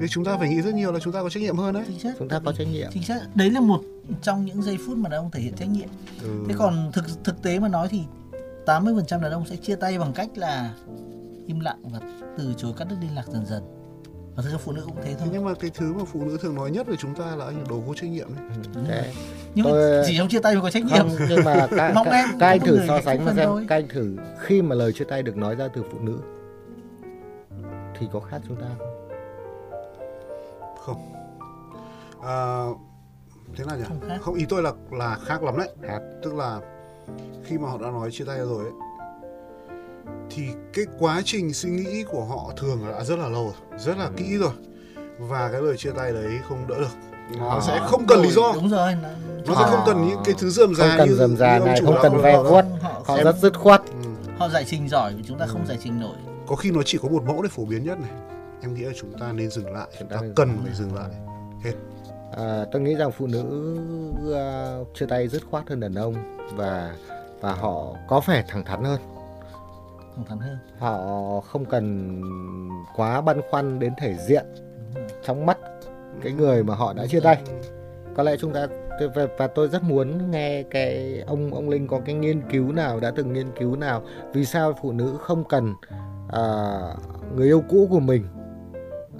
Thế 0.00 0.08
chúng 0.08 0.24
ta 0.24 0.36
phải 0.38 0.48
nghĩ 0.48 0.62
rất 0.62 0.74
nhiều 0.74 0.92
là 0.92 0.98
chúng 1.00 1.12
ta 1.12 1.22
có 1.22 1.28
trách 1.30 1.40
nhiệm 1.42 1.56
hơn 1.56 1.74
đấy. 1.74 1.84
Chính 1.88 1.98
xác. 1.98 2.12
Chúng 2.18 2.28
ta 2.28 2.40
có 2.44 2.52
trách 2.52 2.66
nhiệm. 2.72 2.90
Chính 2.92 3.02
xác. 3.02 3.20
Đấy 3.34 3.50
là 3.50 3.60
một 3.60 3.80
trong 4.22 4.44
những 4.44 4.62
giây 4.62 4.78
phút 4.86 4.96
mà 4.96 5.08
đàn 5.08 5.20
ông 5.20 5.30
thể 5.30 5.40
hiện 5.40 5.54
trách 5.54 5.68
nhiệm. 5.68 5.88
Ừ. 6.22 6.28
thế 6.48 6.54
còn 6.58 6.90
thực 6.92 7.04
thực 7.24 7.42
tế 7.42 7.58
mà 7.58 7.68
nói 7.68 7.88
thì 7.90 8.00
80% 8.66 9.20
đàn 9.22 9.32
ông 9.32 9.46
sẽ 9.46 9.56
chia 9.56 9.76
tay 9.76 9.98
bằng 9.98 10.12
cách 10.12 10.28
là 10.36 10.74
im 11.46 11.60
lặng 11.60 11.78
và 11.82 11.98
từ 12.38 12.54
chối 12.56 12.72
cắt 12.76 12.84
đứt 12.90 12.96
liên 13.00 13.14
lạc 13.14 13.26
dần 13.28 13.46
dần. 13.46 13.62
Và 14.36 14.42
thực 14.42 14.50
ra 14.50 14.58
phụ 14.58 14.72
nữ 14.72 14.82
cũng 14.84 14.96
thế 14.96 15.02
thế 15.04 15.14
thôi. 15.18 15.28
Nhưng 15.32 15.44
mà 15.44 15.54
cái 15.54 15.70
thứ 15.74 15.92
mà 15.92 16.04
phụ 16.12 16.24
nữ 16.24 16.38
thường 16.42 16.54
nói 16.54 16.70
nhất 16.70 16.86
về 16.86 16.96
chúng 16.98 17.14
ta 17.14 17.36
là 17.36 17.44
anh 17.44 17.64
đồ 17.68 17.78
vô 17.80 17.94
trách 17.94 18.10
nhiệm 18.10 18.28
đấy. 18.88 19.04
Ừ, 19.06 19.12
nhưng 19.54 19.64
mà 19.64 19.70
Tôi- 19.70 20.04
chỉ 20.06 20.14
trong 20.18 20.28
chia 20.28 20.40
tay 20.40 20.54
mới 20.54 20.62
có 20.62 20.70
trách 20.70 20.84
nhiệm. 20.84 20.96
không 20.98 21.10
nhưng 21.28 21.44
mà 21.44 21.66
các, 21.76 21.92
Mong 21.94 22.04
các, 22.10 22.10
em 22.16 22.28
các 22.38 22.46
anh 22.48 22.60
thử 22.60 22.80
so 22.88 23.00
sánh 23.04 23.24
mà 23.24 23.32
xem. 23.36 23.46
thôi. 23.46 23.64
các 23.68 23.74
anh 23.76 23.88
thử 23.88 24.16
khi 24.38 24.62
mà 24.62 24.74
lời 24.74 24.92
chia 24.92 25.04
tay 25.04 25.22
được 25.22 25.36
nói 25.36 25.54
ra 25.54 25.68
từ 25.74 25.82
phụ 25.92 25.98
nữ 25.98 26.18
thì 28.00 28.06
có 28.12 28.20
khác 28.20 28.40
chúng 28.48 28.56
ta 28.56 28.66
không 28.78 28.87
không? 30.88 31.12
À, 32.22 32.64
thế 33.56 33.64
nào 33.64 33.76
nhỉ? 33.76 33.84
Không 33.88 34.00
khác. 34.08 34.18
không 34.22 34.34
ý 34.34 34.44
tôi 34.48 34.62
là 34.62 34.72
là 34.90 35.16
khác 35.24 35.42
lắm 35.42 35.56
đấy. 35.58 35.68
Khác. 35.82 36.00
Tức 36.22 36.34
là 36.34 36.60
khi 37.44 37.58
mà 37.58 37.68
họ 37.68 37.78
đã 37.78 37.90
nói 37.90 38.10
chia 38.10 38.24
tay 38.24 38.38
rồi 38.38 38.64
ấy 38.64 38.72
thì 40.30 40.42
cái 40.72 40.84
quá 40.98 41.22
trình 41.24 41.54
suy 41.54 41.70
nghĩ 41.70 42.04
của 42.10 42.24
họ 42.24 42.52
thường 42.56 42.86
là 42.86 42.98
đã 42.98 43.04
rất 43.04 43.18
là 43.18 43.28
lâu 43.28 43.44
rồi 43.44 43.78
rất 43.78 43.98
là 43.98 44.10
kỹ 44.16 44.36
rồi. 44.38 44.50
Và 45.18 45.48
cái 45.52 45.62
lời 45.62 45.76
chia 45.76 45.90
tay 45.90 46.12
đấy 46.12 46.38
không 46.48 46.66
đỡ 46.68 46.74
được. 46.78 46.88
Nó 47.38 47.48
Họ- 47.48 47.60
sẽ 47.60 47.80
không 47.86 48.06
cần 48.06 48.22
lý 48.22 48.30
do. 48.30 48.52
Đúng 48.54 48.68
rồi 48.68 48.94
nó, 49.02 49.08
nó 49.46 49.54
sẽ 49.54 49.70
không 49.70 49.80
cần 49.86 50.08
những 50.08 50.18
cái 50.24 50.34
thứ 50.38 50.50
dườm 50.50 50.66
không 50.66 50.74
già 50.88 50.94
cần 50.98 51.08
như 51.08 51.14
dườm 51.14 51.36
già 51.36 51.58
này 51.58 51.80
không 51.84 51.96
cần 52.02 52.16
ve 52.22 52.36
họ- 52.36 52.42
vuốt 52.42 52.64
họ, 52.82 53.02
họ 53.06 53.16
rất 53.24 53.36
dứt 53.36 53.58
khoát. 53.58 53.82
Ừ. 53.86 54.08
họ 54.38 54.48
giải 54.48 54.64
trình 54.66 54.88
giỏi 54.88 55.14
chúng 55.26 55.38
ta 55.38 55.46
không 55.46 55.66
giải 55.66 55.78
trình 55.82 56.00
nổi. 56.00 56.16
Có 56.46 56.56
khi 56.56 56.70
nó 56.70 56.80
chỉ 56.84 56.98
có 57.02 57.08
một 57.08 57.22
mẫu 57.26 57.42
để 57.42 57.48
phổ 57.48 57.64
biến 57.64 57.84
nhất 57.84 57.98
này 58.00 58.10
em 58.62 58.74
nghĩ 58.74 58.82
là 58.82 58.92
chúng 58.96 59.18
ta 59.18 59.32
nên 59.32 59.50
dừng 59.50 59.72
lại 59.72 59.86
chúng 59.98 60.08
ta 60.08 60.16
ta 60.16 60.22
cần 60.36 60.48
dừng 60.48 60.64
phải 60.64 60.74
dừng 60.74 60.94
lại. 60.94 61.10
Hết. 61.64 61.72
À, 62.36 62.64
tôi 62.72 62.82
nghĩ 62.82 62.94
rằng 62.94 63.12
phụ 63.12 63.26
nữ 63.26 63.42
uh, 64.30 64.94
chia 64.94 65.06
tay 65.06 65.28
dứt 65.28 65.42
khoát 65.50 65.68
hơn 65.68 65.80
đàn 65.80 65.94
ông 65.94 66.14
và 66.56 66.94
và 67.40 67.52
họ 67.52 67.94
có 68.08 68.20
vẻ 68.26 68.44
thẳng 68.48 68.64
thắn 68.64 68.84
hơn. 68.84 69.00
Thẳng 70.16 70.24
thắn 70.28 70.38
hơn. 70.38 70.58
Họ 70.78 71.00
không 71.40 71.64
cần 71.64 72.22
quá 72.96 73.20
băn 73.20 73.40
khoăn 73.50 73.78
đến 73.78 73.92
thể 73.98 74.16
diện 74.28 74.44
trong 75.24 75.46
mắt 75.46 75.58
cái 76.22 76.32
người 76.32 76.64
mà 76.64 76.74
họ 76.74 76.92
đã 76.92 77.06
chia 77.06 77.20
tay. 77.20 77.42
Có 78.16 78.22
lẽ 78.22 78.36
chúng 78.36 78.52
ta 78.52 78.66
và, 79.14 79.26
và 79.38 79.46
tôi 79.46 79.68
rất 79.68 79.82
muốn 79.82 80.30
nghe 80.30 80.62
cái 80.62 81.20
ông 81.26 81.54
ông 81.54 81.68
linh 81.68 81.86
có 81.86 82.00
cái 82.04 82.14
nghiên 82.14 82.42
cứu 82.50 82.72
nào 82.72 83.00
đã 83.00 83.10
từng 83.16 83.32
nghiên 83.32 83.46
cứu 83.58 83.76
nào 83.76 84.02
vì 84.32 84.44
sao 84.44 84.78
phụ 84.82 84.92
nữ 84.92 85.16
không 85.20 85.44
cần 85.44 85.74
à, 86.28 86.42
người 87.36 87.46
yêu 87.46 87.62
cũ 87.68 87.86
của 87.90 88.00
mình 88.00 88.24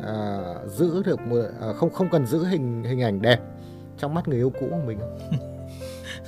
à, 0.02 0.54
giữ 0.66 1.02
được 1.02 1.20
một, 1.20 1.42
à, 1.61 1.72
không 1.72 1.90
không 1.90 2.08
cần 2.11 2.26
giữ 2.26 2.44
hình 2.44 2.82
hình 2.84 3.02
ảnh 3.02 3.22
đẹp 3.22 3.38
trong 3.98 4.14
mắt 4.14 4.28
người 4.28 4.38
yêu 4.38 4.52
cũ 4.61 4.66
của 4.70 4.87
mình 4.87 4.98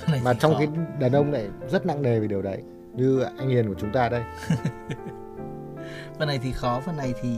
mà 0.23 0.33
trong 0.33 0.53
khó. 0.53 0.59
cái 0.59 0.67
đàn 0.99 1.11
ông 1.11 1.31
này 1.31 1.47
rất 1.71 1.85
nặng 1.85 2.01
nề 2.01 2.19
về 2.19 2.27
điều 2.27 2.41
đấy 2.41 2.63
như 2.93 3.21
anh 3.37 3.49
hiền 3.49 3.67
của 3.67 3.79
chúng 3.79 3.91
ta 3.91 4.09
đây 4.09 4.23
phần 6.19 6.27
này 6.27 6.39
thì 6.43 6.51
khó 6.51 6.81
phần 6.85 6.97
này 6.97 7.13
thì 7.21 7.29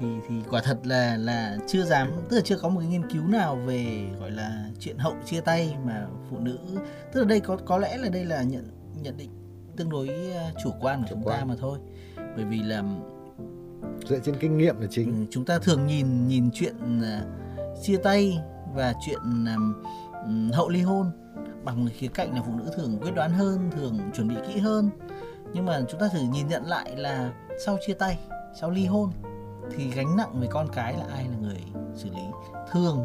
thì 0.00 0.06
thì 0.28 0.34
quả 0.50 0.60
thật 0.64 0.78
là 0.84 1.16
là 1.16 1.56
chưa 1.66 1.82
dám 1.82 2.12
tức 2.28 2.36
là 2.36 2.42
chưa 2.44 2.58
có 2.58 2.68
một 2.68 2.80
cái 2.80 2.88
nghiên 2.88 3.10
cứu 3.10 3.28
nào 3.28 3.56
về 3.56 3.86
gọi 4.20 4.30
là 4.30 4.64
chuyện 4.78 4.98
hậu 4.98 5.14
chia 5.24 5.40
tay 5.40 5.76
mà 5.84 6.06
phụ 6.30 6.38
nữ 6.38 6.58
tức 7.12 7.20
là 7.20 7.26
đây 7.26 7.40
có 7.40 7.56
có 7.56 7.78
lẽ 7.78 7.98
là 7.98 8.08
đây 8.08 8.24
là 8.24 8.42
nhận 8.42 8.64
nhận 9.02 9.16
định 9.16 9.30
tương 9.76 9.90
đối 9.90 10.08
uh, 10.08 10.56
chủ 10.64 10.70
quan 10.80 11.00
của 11.00 11.06
Chủ 11.10 11.14
chúng 11.14 11.24
quan. 11.24 11.38
ta 11.38 11.44
mà 11.44 11.54
thôi 11.60 11.78
bởi 12.36 12.44
vì 12.44 12.62
là 12.62 12.82
dựa 14.06 14.18
trên 14.24 14.34
kinh 14.40 14.58
nghiệm 14.58 14.74
là 14.74 14.86
ừ, 14.86 14.88
chính 14.90 15.26
chúng 15.30 15.44
ta 15.44 15.58
thường 15.58 15.86
nhìn 15.86 16.28
nhìn 16.28 16.50
chuyện 16.54 16.74
uh, 17.00 17.82
chia 17.82 17.96
tay 17.96 18.38
và 18.74 18.94
chuyện 19.06 19.46
um, 20.24 20.50
hậu 20.50 20.68
ly 20.68 20.80
hôn 20.80 21.06
bằng 21.64 21.88
khía 21.96 22.08
cạnh 22.08 22.34
là 22.34 22.42
phụ 22.46 22.52
nữ 22.54 22.70
thường 22.76 22.98
quyết 23.02 23.14
đoán 23.14 23.32
hơn 23.32 23.70
thường 23.76 23.98
chuẩn 24.14 24.28
bị 24.28 24.34
kỹ 24.48 24.60
hơn. 24.60 24.90
Nhưng 25.54 25.66
mà 25.66 25.80
chúng 25.88 26.00
ta 26.00 26.08
thử 26.08 26.20
nhìn 26.32 26.48
nhận 26.48 26.66
lại 26.66 26.96
là 26.96 27.32
sau 27.66 27.78
chia 27.86 27.94
tay 27.94 28.18
sau 28.60 28.70
ly 28.70 28.86
hôn 28.86 29.10
thì 29.76 29.90
gánh 29.90 30.16
nặng 30.16 30.40
về 30.40 30.48
con 30.50 30.68
cái 30.72 30.96
là 30.96 31.04
ai 31.12 31.24
là 31.24 31.36
người 31.36 31.62
xử 31.94 32.10
lý? 32.10 32.22
Thường 32.70 33.04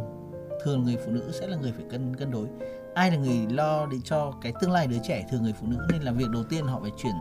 thường 0.63 0.83
người 0.83 0.97
phụ 1.05 1.11
nữ 1.11 1.31
sẽ 1.31 1.47
là 1.47 1.57
người 1.57 1.71
phải 1.71 1.85
cân 1.89 2.15
cân 2.15 2.31
đối. 2.31 2.47
Ai 2.93 3.11
là 3.11 3.17
người 3.17 3.47
lo 3.49 3.85
để 3.85 3.97
cho 4.03 4.33
cái 4.41 4.53
tương 4.61 4.71
lai 4.71 4.87
đứa 4.87 4.97
trẻ? 5.07 5.25
Thường 5.31 5.43
người 5.43 5.53
phụ 5.61 5.67
nữ 5.67 5.77
nên 5.91 6.01
là 6.01 6.11
việc 6.11 6.29
đầu 6.33 6.43
tiên 6.43 6.65
họ 6.65 6.79
phải 6.81 6.91
chuyển 6.97 7.13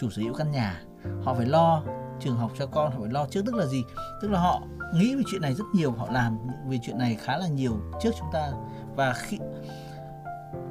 chủ 0.00 0.10
sở 0.10 0.22
hữu 0.22 0.34
căn 0.34 0.50
nhà. 0.50 0.82
Họ 1.22 1.34
phải 1.34 1.46
lo 1.46 1.82
trường 2.20 2.36
học 2.36 2.50
cho 2.58 2.66
con 2.66 2.92
họ 2.92 2.98
phải 3.00 3.10
lo 3.10 3.26
trước 3.26 3.42
tức 3.46 3.54
là 3.54 3.66
gì? 3.66 3.84
Tức 4.22 4.30
là 4.30 4.40
họ 4.40 4.62
nghĩ 4.94 5.14
về 5.14 5.22
chuyện 5.30 5.42
này 5.42 5.54
rất 5.54 5.64
nhiều 5.74 5.92
họ 5.92 6.08
làm 6.12 6.38
về 6.68 6.78
chuyện 6.82 6.98
này 6.98 7.16
khá 7.20 7.38
là 7.38 7.48
nhiều 7.48 7.80
trước 8.02 8.10
chúng 8.18 8.28
ta. 8.32 8.50
Và 8.96 9.12
khi 9.12 9.38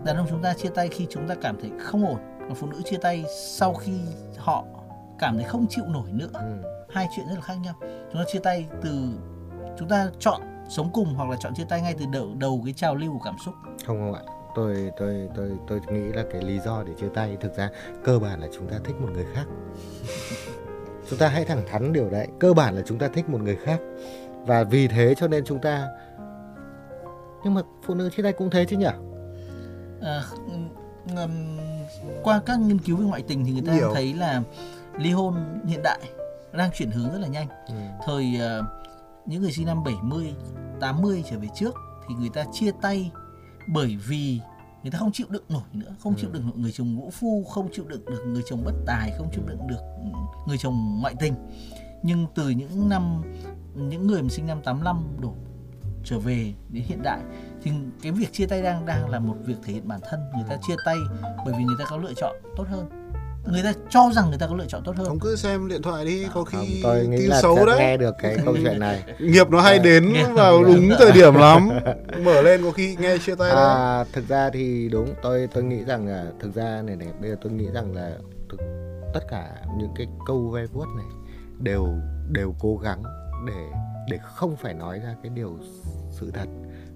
đàn 0.06 0.18
ông 0.18 0.26
chúng 0.30 0.42
ta 0.42 0.54
chia 0.54 0.70
tay 0.70 0.88
khi 0.88 1.08
chúng 1.10 1.28
ta 1.28 1.36
cảm 1.42 1.58
thấy 1.62 1.72
không 1.80 2.06
ổn 2.06 2.20
còn 2.40 2.56
phụ 2.56 2.68
nữ 2.68 2.82
chia 2.86 2.98
tay 2.98 3.26
sau 3.30 3.74
khi 3.74 4.00
họ 4.38 4.66
cảm 5.20 5.36
thấy 5.36 5.44
không 5.44 5.68
chịu 5.70 5.86
nổi 5.86 6.12
nữa. 6.12 6.30
Ừ. 6.34 6.62
hai 6.90 7.08
chuyện 7.16 7.28
rất 7.28 7.36
là 7.36 7.42
khác 7.42 7.56
nhau. 7.56 7.74
Chúng 7.82 8.22
ta 8.22 8.26
chia 8.34 8.40
tay 8.40 8.68
từ 8.82 9.10
chúng 9.80 9.90
ta 9.90 10.10
chọn 10.20 10.42
sống 10.70 10.90
cùng 10.94 11.14
hoặc 11.14 11.30
là 11.30 11.38
chọn 11.40 11.56
chia 11.56 11.66
tay 11.70 11.82
ngay 11.82 11.96
từ 12.00 12.06
đầu 12.14 12.36
đầu 12.38 12.62
cái 12.66 12.74
trào 12.74 12.96
lưu 12.96 13.14
của 13.14 13.24
cảm 13.24 13.36
xúc. 13.46 13.54
Không 13.86 14.00
không 14.00 14.14
ạ. 14.14 14.22
Tôi 14.56 14.92
tôi 14.98 15.30
tôi 15.36 15.52
tôi 15.68 15.82
nghĩ 15.92 16.14
là 16.14 16.24
cái 16.32 16.42
lý 16.42 16.60
do 16.60 16.84
để 16.84 16.94
chia 17.00 17.10
tay 17.14 17.38
thực 17.42 17.56
ra 17.58 17.70
cơ 18.04 18.20
bản 18.20 18.40
là 18.40 18.48
chúng 18.54 18.68
ta 18.68 18.78
thích 18.84 18.96
một 19.02 19.10
người 19.14 19.26
khác 19.34 19.46
chúng 21.10 21.20
ta 21.20 21.28
hãy 21.28 21.46
thẳng 21.46 21.64
thắn 21.72 21.94
điều 21.94 22.10
đấy 22.10 22.28
cơ 22.40 22.54
bản 22.54 22.76
là 22.76 22.82
chúng 22.86 23.00
ta 23.00 23.08
thích 23.08 23.30
một 23.30 23.42
người 23.42 23.56
khác 23.56 23.80
và 24.46 24.64
vì 24.64 24.88
thế 24.88 25.16
cho 25.18 25.28
nên 25.28 25.46
chúng 25.46 25.60
ta 25.60 25.88
nhưng 27.44 27.54
mà 27.54 27.62
phụ 27.86 27.94
nữ 27.94 28.10
chia 28.10 28.24
tay 28.24 28.34
cũng 28.34 28.50
thế 28.50 28.66
chứ 28.66 28.78
nhỉ 28.78 28.86
à, 30.02 30.24
ừm, 31.16 31.58
qua 32.24 32.42
các 32.46 32.60
nghiên 32.60 32.80
cứu 32.80 32.98
về 32.98 33.06
ngoại 33.06 33.24
tình 33.28 33.46
thì 33.46 33.52
người 33.52 33.64
ta 33.68 33.74
Nhiều. 33.74 33.92
thấy 33.94 34.14
là 34.14 34.42
ly 34.98 35.12
hôn 35.12 35.62
hiện 35.68 35.82
đại 35.84 36.00
đang 36.54 36.72
chuyển 36.74 36.92
hướng 36.92 37.12
rất 37.12 37.20
là 37.20 37.28
nhanh 37.28 37.48
ừ. 37.68 37.74
thời 38.06 38.38
ờ, 38.40 38.64
những 39.26 39.42
người 39.42 39.52
sinh 39.52 39.66
năm 39.66 39.84
70, 39.84 40.34
80 40.80 41.24
trở 41.30 41.40
về 41.40 41.48
trước 41.56 41.76
thì 42.08 42.16
người 42.16 42.30
ta 42.34 42.46
chia 42.54 42.72
tay 42.82 43.12
bởi 43.68 43.98
vì 44.08 44.40
người 44.84 44.92
ta 44.92 45.00
không 45.00 45.12
chịu 45.12 45.28
đựng 45.30 45.44
nổi 45.50 45.62
nữa, 45.74 45.96
không 46.00 46.16
chịu 46.18 46.30
Ừ. 46.30 46.34
đựng 46.34 46.44
nổi 46.48 46.58
người 46.58 46.72
chồng 46.72 46.98
vũ 46.98 47.10
phu, 47.10 47.44
không 47.44 47.70
chịu 47.74 47.86
đựng 47.88 48.06
được 48.06 48.24
người 48.28 48.42
chồng 48.50 48.62
bất 48.66 48.74
tài, 48.86 49.12
không 49.18 49.30
chịu 49.34 49.44
đựng 49.48 49.68
được 49.68 49.80
ừ, 50.04 50.10
người 50.48 50.58
chồng 50.58 50.98
ngoại 51.02 51.16
tình. 51.20 51.34
Nhưng 52.04 52.26
từ 52.36 52.50
những 52.50 52.90
năm 52.90 53.22
những 53.76 54.08
người 54.08 54.22
mà 54.22 54.30
sinh 54.30 54.48
năm 54.48 54.62
85 54.64 55.04
đổ 55.22 55.34
trở 56.04 56.20
về 56.20 56.54
đến 56.70 56.84
hiện 56.88 57.02
đại 57.04 57.20
thì 57.62 57.72
cái 58.02 58.12
việc 58.12 58.34
chia 58.34 58.46
tay 58.46 58.62
đang 58.62 58.86
đang 58.86 59.10
là 59.10 59.20
một 59.20 59.36
việc 59.46 59.56
thể 59.64 59.74
hiện 59.74 59.88
bản 59.88 60.00
thân 60.10 60.20
người 60.36 60.46
ta 60.50 60.58
chia 60.68 60.76
tay 60.86 60.96
bởi 61.46 61.54
vì 61.58 61.64
người 61.64 61.76
ta 61.80 61.86
có 61.90 61.98
lựa 61.98 62.14
chọn 62.14 62.36
tốt 62.58 62.66
hơn 62.68 62.90
người 63.52 63.64
ta 63.64 63.74
cho 63.90 64.10
rằng 64.14 64.30
người 64.30 64.38
ta 64.40 64.48
có 64.48 64.56
lựa 64.56 64.66
chọn 64.68 64.84
tốt 64.84 64.94
hơn. 64.98 65.08
Không 65.08 65.20
cứ 65.20 65.36
xem 65.36 65.68
điện 65.68 65.82
thoại 65.82 66.06
đi 66.06 66.24
có 66.34 66.44
không, 66.44 66.46
khi 66.68 66.80
tôi 66.84 67.08
nghĩ 67.08 67.18
tin 67.18 67.30
là 67.30 67.42
xấu 67.42 67.66
đấy. 67.66 67.76
nghe 67.80 67.98
được 67.98 68.16
cái 68.22 68.38
câu 68.46 68.56
chuyện 68.64 68.80
này. 68.80 69.04
Nghiệp 69.20 69.50
nó 69.50 69.62
hay 69.62 69.78
Dạ. 69.78 69.84
đến 69.84 70.14
vào 70.34 70.64
đúng 70.64 70.90
thời 71.00 71.12
điểm 71.12 71.34
lắm. 71.46 71.70
Mở 72.24 72.42
lên 72.42 72.62
có 72.64 72.72
khi 72.72 72.96
nghe 73.00 73.18
chia 73.18 73.36
tay 73.36 73.50
đấy 73.50 73.66
à, 73.66 74.04
thực 74.14 74.28
ra 74.28 74.50
thì 74.54 74.90
đúng 74.90 75.14
tôi 75.22 75.48
tôi 75.54 75.64
nghĩ 75.64 75.84
rằng 75.84 76.08
là 76.08 76.26
thực 76.40 76.56
ra 76.56 76.82
này 76.82 76.96
này 76.96 77.08
bây 77.22 77.30
giờ 77.30 77.36
tôi 77.42 77.52
nghĩ 77.52 77.68
rằng 77.74 77.96
là 77.96 78.12
thực, 78.52 78.60
tất 79.14 79.22
cả 79.30 79.50
những 79.78 79.92
cái 79.96 80.08
câu 80.28 80.50
ve 80.50 80.66
vuốt 80.74 80.86
này 80.98 81.06
đều 81.60 81.88
đều 82.32 82.56
cố 82.60 82.78
gắng 82.78 83.04
để 83.48 83.68
để 84.12 84.18
không 84.36 84.56
phải 84.56 84.74
nói 84.74 85.00
ra 85.00 85.16
cái 85.24 85.32
điều 85.36 85.58
sự 86.12 86.32
thật 86.34 86.48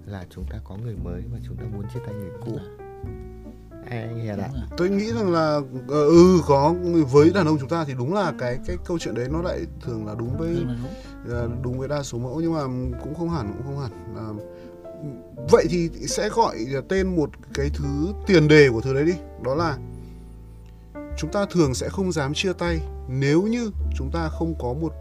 là 0.06 0.24
chúng 0.30 0.46
ta 0.52 0.58
có 0.64 0.76
người 0.84 0.96
mới 1.04 1.22
và 1.34 1.40
chúng 1.48 1.56
ta 1.58 1.64
muốn 1.74 1.84
chia 1.94 2.00
tay 2.06 2.16
người 2.16 2.30
cũ. 2.46 2.58
Ê, 2.58 3.73
anh 3.90 4.20
Hiền 4.20 4.40
ạ. 4.40 4.50
Tôi 4.78 4.90
nghĩ 4.90 5.12
rằng 5.14 5.32
là 5.32 5.60
ờ, 5.88 6.06
ừ 6.06 6.42
có 6.48 6.76
với 7.12 7.30
đàn 7.30 7.48
ông 7.48 7.58
chúng 7.60 7.70
ta 7.70 7.86
thì 7.88 7.94
đúng 7.98 8.14
là 8.14 8.34
cái 8.40 8.60
cái 8.68 8.78
câu 8.86 9.00
chuyện 9.00 9.16
đấy 9.16 9.28
nó 9.32 9.42
lại 9.42 9.60
thường 9.82 10.06
là 10.08 10.16
đúng 10.20 10.38
với 10.38 10.50
là 10.50 10.76
đúng. 10.82 11.34
ờ, 11.34 11.50
đúng 11.62 11.80
với 11.80 11.88
đa 11.88 12.04
số 12.04 12.18
mẫu 12.18 12.42
nhưng 12.42 12.54
mà 12.54 12.62
cũng 13.04 13.16
không 13.16 13.30
hẳn 13.30 13.54
cũng 13.58 13.64
không 13.66 13.80
hẳn. 13.80 13.92
À, 14.16 14.28
vậy 15.52 15.66
thì 15.70 15.90
sẽ 16.08 16.30
gọi 16.30 16.56
tên 16.90 17.16
một 17.16 17.30
cái 17.54 17.70
thứ 17.74 18.14
tiền 18.28 18.48
đề 18.48 18.70
của 18.70 18.82
thứ 18.82 18.94
đấy 18.94 19.06
đi 19.06 19.14
đó 19.44 19.56
là 19.56 19.78
chúng 21.18 21.32
ta 21.32 21.46
thường 21.52 21.74
sẽ 21.74 21.90
không 21.90 22.12
dám 22.12 22.34
chia 22.34 22.54
tay 22.54 22.80
nếu 23.08 23.42
như 23.42 23.72
chúng 23.98 24.12
ta 24.12 24.30
không 24.30 24.56
có 24.60 24.74
một 24.74 24.94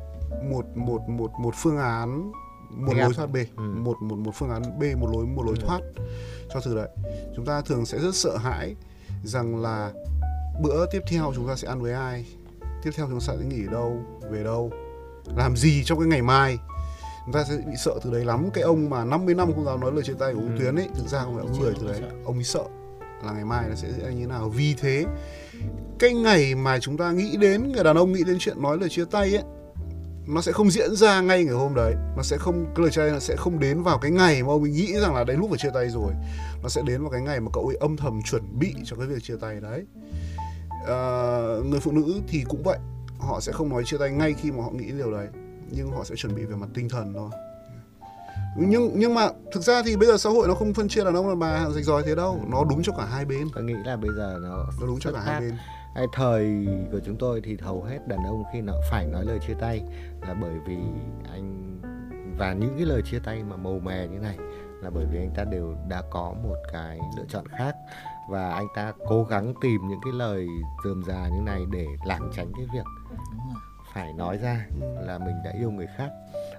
một 0.50 0.76
một 0.76 1.08
một 1.08 1.30
một 1.40 1.54
phương 1.56 1.78
án 1.78 2.32
một 2.76 2.92
lối 2.96 3.14
thoát 3.14 3.26
B 3.26 3.36
Ừ. 3.56 3.62
một 3.62 3.96
một 4.02 4.16
một 4.18 4.32
phương 4.34 4.50
án 4.50 4.62
B 4.78 4.82
một 4.98 5.08
lối 5.12 5.26
một 5.26 5.42
lối 5.46 5.54
Ừ. 5.60 5.66
thoát 5.66 5.80
cho 6.54 6.60
thứ 6.60 6.74
đấy. 6.76 6.88
Chúng 7.36 7.44
ta 7.44 7.60
thường 7.60 7.86
sẽ 7.86 7.98
rất 7.98 8.14
sợ 8.14 8.36
hãi 8.36 8.74
rằng 9.24 9.62
là 9.62 9.92
bữa 10.62 10.86
tiếp 10.86 11.00
theo 11.06 11.32
chúng 11.36 11.48
ta 11.48 11.56
sẽ 11.56 11.68
ăn 11.68 11.82
với 11.82 11.92
ai 11.92 12.26
tiếp 12.82 12.90
theo 12.96 13.06
chúng 13.10 13.20
ta 13.20 13.26
sẽ 13.26 13.44
nghỉ 13.44 13.62
đâu 13.72 13.96
về 14.30 14.44
đâu 14.44 14.70
làm 15.36 15.56
gì 15.56 15.82
trong 15.84 15.98
cái 15.98 16.08
ngày 16.08 16.22
mai. 16.22 16.58
Chúng 17.26 17.32
ta 17.34 17.44
sẽ 17.44 17.56
bị 17.56 17.72
sợ 17.78 17.98
từ 18.04 18.10
đấy 18.12 18.24
lắm. 18.24 18.50
Cái 18.54 18.64
ông 18.64 18.90
mà 18.90 19.04
50 19.04 19.34
năm 19.34 19.52
không 19.54 19.64
dám 19.64 19.80
nói 19.80 19.92
lời 19.92 20.02
chia 20.04 20.14
tay 20.18 20.32
của 20.34 20.38
ông 20.40 20.56
Ừ. 20.56 20.58
Tuyến 20.60 20.76
ấy 20.76 20.88
thực 20.94 21.08
ra 21.08 21.22
không 21.24 21.34
phải 21.36 21.44
ông 21.46 21.62
lười 21.62 21.74
từ 21.80 21.86
đấy. 21.86 22.00
ông 22.24 22.34
ấy 22.38 22.44
sợ 22.44 22.64
là 23.24 23.32
ngày 23.32 23.44
mai 23.44 23.68
nó 23.68 23.74
sẽ 23.74 23.88
diễn 23.92 24.04
ra 24.04 24.10
như 24.10 24.20
thế 24.20 24.26
nào. 24.26 24.48
Vì 24.48 24.74
thế 24.74 25.04
cái 25.98 26.14
ngày 26.14 26.54
mà 26.54 26.78
chúng 26.80 26.96
ta 26.96 27.12
nghĩ 27.12 27.36
đến 27.36 27.72
người 27.72 27.84
đàn 27.84 27.96
ông 27.96 28.12
nghĩ 28.12 28.24
đến 28.24 28.36
chuyện 28.40 28.62
nói 28.62 28.78
lời 28.78 28.88
chia 28.88 29.04
tay 29.04 29.34
ấy 29.36 29.44
nó 30.26 30.40
sẽ 30.40 30.52
không 30.52 30.70
diễn 30.70 30.96
ra 30.96 31.20
ngay 31.20 31.44
ngày 31.44 31.54
hôm 31.54 31.74
đấy. 31.74 31.94
Nó 32.16 32.22
sẽ 32.22 32.36
không 32.38 32.64
cái 32.74 32.82
lời 32.82 32.90
chia 32.90 33.00
tay 33.00 33.10
nó 33.10 33.18
sẽ 33.18 33.36
không 33.36 33.58
đến 33.58 33.82
vào 33.82 33.98
cái 33.98 34.10
ngày 34.10 34.42
mà 34.42 34.48
ông 34.48 34.62
ấy 34.62 34.70
nghĩ 34.70 34.92
rằng 35.00 35.14
là 35.14 35.24
đến 35.24 35.40
lúc 35.40 35.50
phải 35.50 35.58
chia 35.58 35.70
tay 35.74 35.88
rồi. 35.88 36.12
Nó 36.62 36.68
sẽ 36.68 36.82
đến 36.86 37.02
vào 37.02 37.10
cái 37.10 37.20
ngày 37.20 37.40
mà 37.40 37.50
cậu 37.52 37.66
ấy 37.66 37.76
âm 37.80 37.96
thầm 37.96 38.22
chuẩn 38.22 38.58
bị 38.58 38.74
cho 38.84 38.96
cái 38.96 39.06
việc 39.06 39.22
chia 39.22 39.36
tay 39.40 39.60
đấy. 39.60 39.82
Ờ, 40.86 41.62
người 41.66 41.80
phụ 41.80 41.92
nữ 41.92 42.20
thì 42.28 42.44
cũng 42.48 42.62
vậy. 42.62 42.78
Họ 43.18 43.40
sẽ 43.40 43.52
không 43.52 43.68
nói 43.68 43.82
chia 43.86 43.98
tay 43.98 44.10
ngay 44.10 44.34
khi 44.34 44.50
mà 44.50 44.64
họ 44.64 44.70
nghĩ 44.70 44.92
điều 44.92 45.12
đấy. 45.12 45.26
Nhưng 45.70 45.90
họ 45.90 46.04
sẽ 46.04 46.16
chuẩn 46.16 46.34
bị 46.34 46.44
về 46.44 46.56
mặt 46.56 46.68
tinh 46.74 46.88
thần 46.88 47.14
thôi. 47.14 47.30
Nhưng 48.56 48.92
nhưng 48.94 49.14
mà 49.14 49.28
thực 49.52 49.62
ra 49.62 49.82
thì 49.82 49.96
bây 49.96 50.08
giờ 50.08 50.16
xã 50.16 50.30
hội 50.30 50.48
nó 50.48 50.54
không 50.54 50.74
phân 50.74 50.88
chia 50.88 51.04
đàn 51.04 51.14
ông 51.14 51.28
là 51.28 51.34
bà 51.34 51.70
rạch 51.70 51.84
ròi 51.84 52.02
thế 52.02 52.14
đâu. 52.14 52.40
Nó 52.48 52.64
đúng 52.64 52.82
cho 52.82 52.92
cả 52.98 53.04
hai 53.04 53.24
bên. 53.24 53.48
Tôi 53.54 53.64
nghĩ 53.64 53.74
là 53.84 53.96
bây 53.96 54.10
giờ 54.16 54.38
nó 54.42 54.66
nó 54.80 54.86
đúng 54.86 55.00
cho 55.00 55.12
cả 55.12 55.20
hai 55.20 55.40
bên 55.40 55.56
Thời 56.12 56.66
của 56.92 57.00
chúng 57.04 57.16
tôi 57.16 57.40
thì 57.44 57.56
hầu 57.60 57.82
hết 57.82 58.08
đàn 58.08 58.24
ông 58.24 58.44
khi 58.52 58.60
nó 58.60 58.72
phải 58.90 59.06
nói 59.06 59.24
lời 59.24 59.38
chia 59.46 59.54
tay 59.54 59.82
là 60.20 60.34
bởi 60.34 60.54
vì 60.66 60.78
anh 61.32 61.78
và 62.38 62.52
những 62.52 62.74
cái 62.76 62.86
lời 62.86 63.02
chia 63.02 63.18
tay 63.18 63.42
mà 63.42 63.56
màu 63.56 63.78
mè 63.78 64.06
như 64.06 64.18
này 64.18 64.36
là 64.82 64.90
bởi 64.90 65.04
vì 65.12 65.18
anh 65.18 65.30
ta 65.34 65.44
đều 65.44 65.76
đã 65.88 66.02
có 66.10 66.34
một 66.42 66.56
cái 66.72 66.98
lựa 67.16 67.24
chọn 67.28 67.44
khác 67.58 67.76
và 68.28 68.50
anh 68.52 68.66
ta 68.74 68.92
cố 69.08 69.24
gắng 69.24 69.54
tìm 69.60 69.80
những 69.88 70.00
cái 70.04 70.12
lời 70.12 70.46
dườm 70.84 71.02
già 71.06 71.28
như 71.28 71.40
này 71.40 71.60
để 71.72 71.86
lảng 72.06 72.30
tránh 72.36 72.52
cái 72.56 72.66
việc 72.74 72.84
phải 73.94 74.12
nói 74.12 74.38
ra 74.38 74.66
là 75.06 75.18
mình 75.18 75.34
đã 75.44 75.52
yêu 75.58 75.70
người 75.70 75.86
khác. 75.96 76.10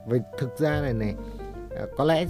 Vậy 0.06 0.22
thực 0.38 0.58
ra 0.58 0.82
này 0.82 0.94
này 0.94 1.16
à, 1.78 1.84
có 1.98 2.04
lẽ 2.04 2.26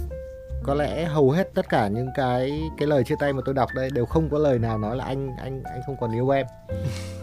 có 0.64 0.74
lẽ 0.74 1.04
hầu 1.04 1.30
hết 1.30 1.54
tất 1.54 1.68
cả 1.68 1.88
những 1.88 2.08
cái 2.14 2.60
cái 2.78 2.88
lời 2.88 3.04
chia 3.04 3.14
tay 3.18 3.32
mà 3.32 3.42
tôi 3.44 3.54
đọc 3.54 3.68
đây 3.74 3.90
đều 3.90 4.06
không 4.06 4.28
có 4.30 4.38
lời 4.38 4.58
nào 4.58 4.78
nói 4.78 4.96
là 4.96 5.04
anh 5.04 5.36
anh 5.36 5.62
anh 5.64 5.80
không 5.86 5.96
còn 6.00 6.12
yêu 6.12 6.28
em. 6.30 6.46
À, 6.68 6.74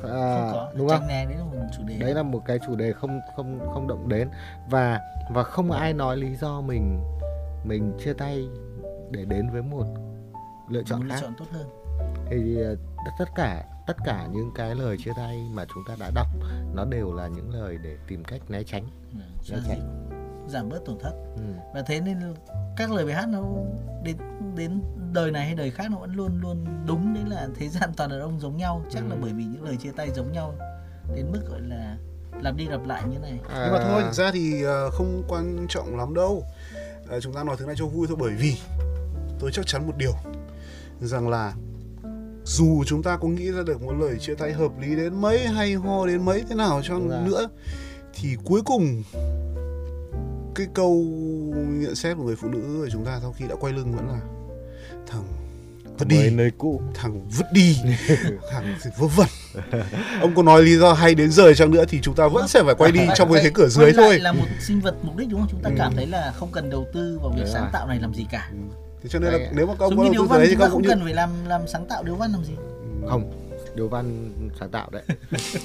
không 0.36 0.50
có 0.54 0.72
đúng 0.76 0.90
không? 0.90 1.08
đấy 1.08 1.26
là 1.38 1.44
một 1.44 1.66
chủ 1.78 1.84
đề 1.88 1.96
Đấy 2.00 2.14
là 2.14 2.24
một 2.24 2.42
cái 2.46 2.60
chủ 2.68 2.76
đề 2.76 2.94
không 2.94 3.20
không 3.36 3.60
không 3.74 3.88
động 3.88 4.10
đến 4.10 4.30
và 4.70 5.00
và 5.30 5.44
không 5.44 5.72
ai 5.72 5.94
nói 5.94 6.18
lý 6.18 6.36
do 6.36 6.62
mình 6.62 7.00
mình 7.64 7.94
chia 8.04 8.14
tay 8.14 8.48
để 9.12 9.26
đến 9.26 9.50
với 9.50 9.62
một 9.62 9.86
lựa 10.70 10.84
chọn 10.84 11.00
một 11.00 11.06
lựa 11.06 11.14
khác 11.16 11.22
chọn 11.22 11.34
tốt 11.38 11.46
hơn 11.52 11.68
thì 12.30 12.62
ờ, 12.62 12.76
tất- 13.20 13.30
cả 13.36 13.64
tất 13.88 13.98
cả 14.06 14.28
những 14.32 14.52
cái 14.56 14.76
lời 14.76 14.98
chia 15.06 15.12
tay 15.18 15.38
mà 15.54 15.66
chúng 15.74 15.84
ta 15.88 15.96
đã 16.00 16.12
đọc 16.16 16.28
nó 16.74 16.86
đều 16.86 17.14
là 17.14 17.28
những 17.28 17.50
lời 17.54 17.78
để 17.84 17.98
tìm 18.08 18.24
cách 18.24 18.42
né 18.50 18.64
tránh 18.64 18.84
Ừ, 19.14 19.20
cho 19.44 19.56
Né 19.56 19.62
tránh. 19.68 20.08
Giảm 20.52 20.70
bớt 20.70 20.86
tổn 20.86 21.00
thất. 21.00 21.14
Ừ. 21.36 21.42
và 21.74 21.82
thế 21.82 22.00
nên 22.02 22.18
các 22.78 22.92
lời 22.92 23.06
bài 23.06 23.14
hát 23.16 23.26
nó 23.30 23.44
đến 24.04 24.18
đến 24.56 24.82
đời 25.14 25.32
này 25.32 25.46
hay 25.46 25.56
đời 25.56 25.72
khác 25.72 25.86
nó 25.92 25.98
vẫn 25.98 26.14
luôn 26.16 26.40
luôn 26.42 26.66
đúng 26.88 27.14
đấy 27.14 27.24
là 27.28 27.48
thế 27.56 27.70
gian 27.70 27.90
toàn 27.98 28.10
đàn 28.10 28.20
ông 28.22 28.40
giống 28.40 28.58
nhau. 28.58 28.86
Chắc 28.90 29.04
là 29.10 29.16
Ừ. 29.16 29.20
bởi 29.22 29.32
vì 29.34 29.44
những 29.44 29.64
lời 29.64 29.78
chia 29.78 29.92
tay 29.92 30.10
giống 30.16 30.32
nhau 30.32 30.54
đến 31.16 31.26
mức 31.32 31.42
gọi 31.50 31.62
là 31.62 31.98
lặp 32.42 32.56
đi 32.56 32.68
lặp 32.68 32.86
lại 32.88 33.04
như 33.12 33.20
này. 33.20 33.32
Nhưng 33.44 33.72
mà 33.72 33.80
thôi 33.84 34.02
À, 34.02 34.06
thực 34.06 34.14
ra 34.14 34.32
thì 34.34 34.64
ờ, 34.64 34.90
không 34.90 35.24
quan 35.28 35.66
trọng 35.70 35.98
lắm 35.98 36.14
đâu. 36.14 36.44
Ờ, 37.08 37.20
chúng 37.20 37.34
ta 37.34 37.44
nói 37.44 37.56
thứ 37.60 37.66
này 37.66 37.76
cho 37.78 37.86
vui 37.86 38.08
thôi 38.08 38.18
bởi 38.20 38.34
vì 38.34 38.58
tôi 39.40 39.52
chắc 39.54 39.68
chắn 39.68 39.88
một 39.88 39.94
điều 39.98 40.14
rằng 41.02 41.30
là 41.30 41.54
dù 42.46 42.84
chúng 42.86 43.04
ta 43.04 43.18
có 43.18 43.28
nghĩ 43.28 43.52
ra 43.52 43.64
được 43.64 43.82
một 43.82 43.94
lời 43.94 44.18
chia 44.20 44.36
tay 44.36 44.54
hợp 44.54 44.72
lý 44.80 44.96
đến 44.96 45.22
mấy 45.22 45.48
hay 45.48 45.74
ho 45.74 46.06
đến 46.08 46.26
mấy 46.26 46.44
thế 46.50 46.56
nào 46.56 46.82
cho 46.84 47.00
nữa 47.00 47.48
thì 48.14 48.36
cuối 48.46 48.62
cùng 48.66 49.04
cái 50.56 50.68
câu 50.74 51.04
nhận 51.56 51.96
xét 51.96 52.18
của 52.18 52.24
người 52.24 52.36
phụ 52.36 52.48
nữ 52.50 52.82
của 52.84 52.90
chúng 52.92 53.06
ta 53.06 53.20
sau 53.22 53.34
khi 53.38 53.46
đã 53.50 53.56
quay 53.60 53.74
lưng 53.74 53.96
vẫn 53.96 54.08
là 54.08 54.20
thằng 55.08 55.24
vứt 55.98 56.08
đi. 56.08 56.30
Nơi 56.30 56.52
cũ. 56.58 56.82
Thằng 56.94 57.22
vứt 57.38 57.46
đi. 57.52 57.78
Thằng 58.52 58.76
thì 58.84 58.90
vớ 58.98 59.08
vẩn. 59.08 59.28
Ông 60.22 60.36
có 60.36 60.44
nói 60.44 60.64
lý 60.64 60.78
do 60.78 60.94
hay 60.94 61.16
đến 61.16 61.32
giờ 61.32 61.54
chăng 61.54 61.72
nữa 61.72 61.84
thì 61.90 62.00
chúng 62.02 62.16
ta 62.16 62.28
vẫn 62.28 62.48
sẽ 62.48 62.64
phải 62.64 62.76
quay 62.76 62.92
đi 62.92 63.00
trong 63.16 63.34
cái 63.34 63.44
thế 63.44 63.52
cửa 63.54 63.68
dưới 63.68 63.94
thôi. 63.94 64.20
là 64.20 64.32
một 64.32 64.46
sinh 64.60 64.80
vật 64.80 64.96
mục 65.04 65.18
đích 65.18 65.30
đúng 65.30 65.40
không? 65.40 65.50
Chúng 65.52 65.62
ta 65.64 65.70
Ừ. 65.70 65.76
cảm 65.78 65.96
thấy 65.96 66.08
là 66.08 66.34
không 66.36 66.50
cần 66.52 66.70
đầu 66.70 66.88
tư 66.94 67.20
vào 67.22 67.30
việc 67.32 67.42
Đúng 67.44 67.54
sáng 67.54 67.70
tạo 67.74 67.88
này 67.88 68.00
làm 68.00 68.14
gì 68.14 68.26
cả. 68.32 68.52
Thế 69.04 69.10
cho 69.10 69.20
nên 69.20 69.34
là 69.34 69.40
nếu 69.56 69.68
mà 69.68 69.74
các 69.74 69.86
ông 69.86 69.98
có 69.98 70.04
như 70.04 70.10
đầu 70.14 70.28
tư 70.28 70.38
đấy 70.38 70.48
thì 70.48 70.54
chúng 70.54 70.60
các 70.60 70.66
ta 70.66 70.66
ông 70.66 70.72
không 70.72 70.82
cũng 70.82 70.90
cần 70.90 71.04
phải 71.04 71.14
làm 71.14 71.30
làm 71.48 71.62
sáng 71.68 71.86
tạo 71.86 72.04
điếu 72.04 72.16
văn 72.16 72.32
làm 72.32 72.44
gì? 72.46 72.54
Không 73.10 73.32
điếu 73.76 73.88
văn 73.88 74.32
sáng 74.60 74.70
tạo 74.70 74.90
đấy. 74.92 75.04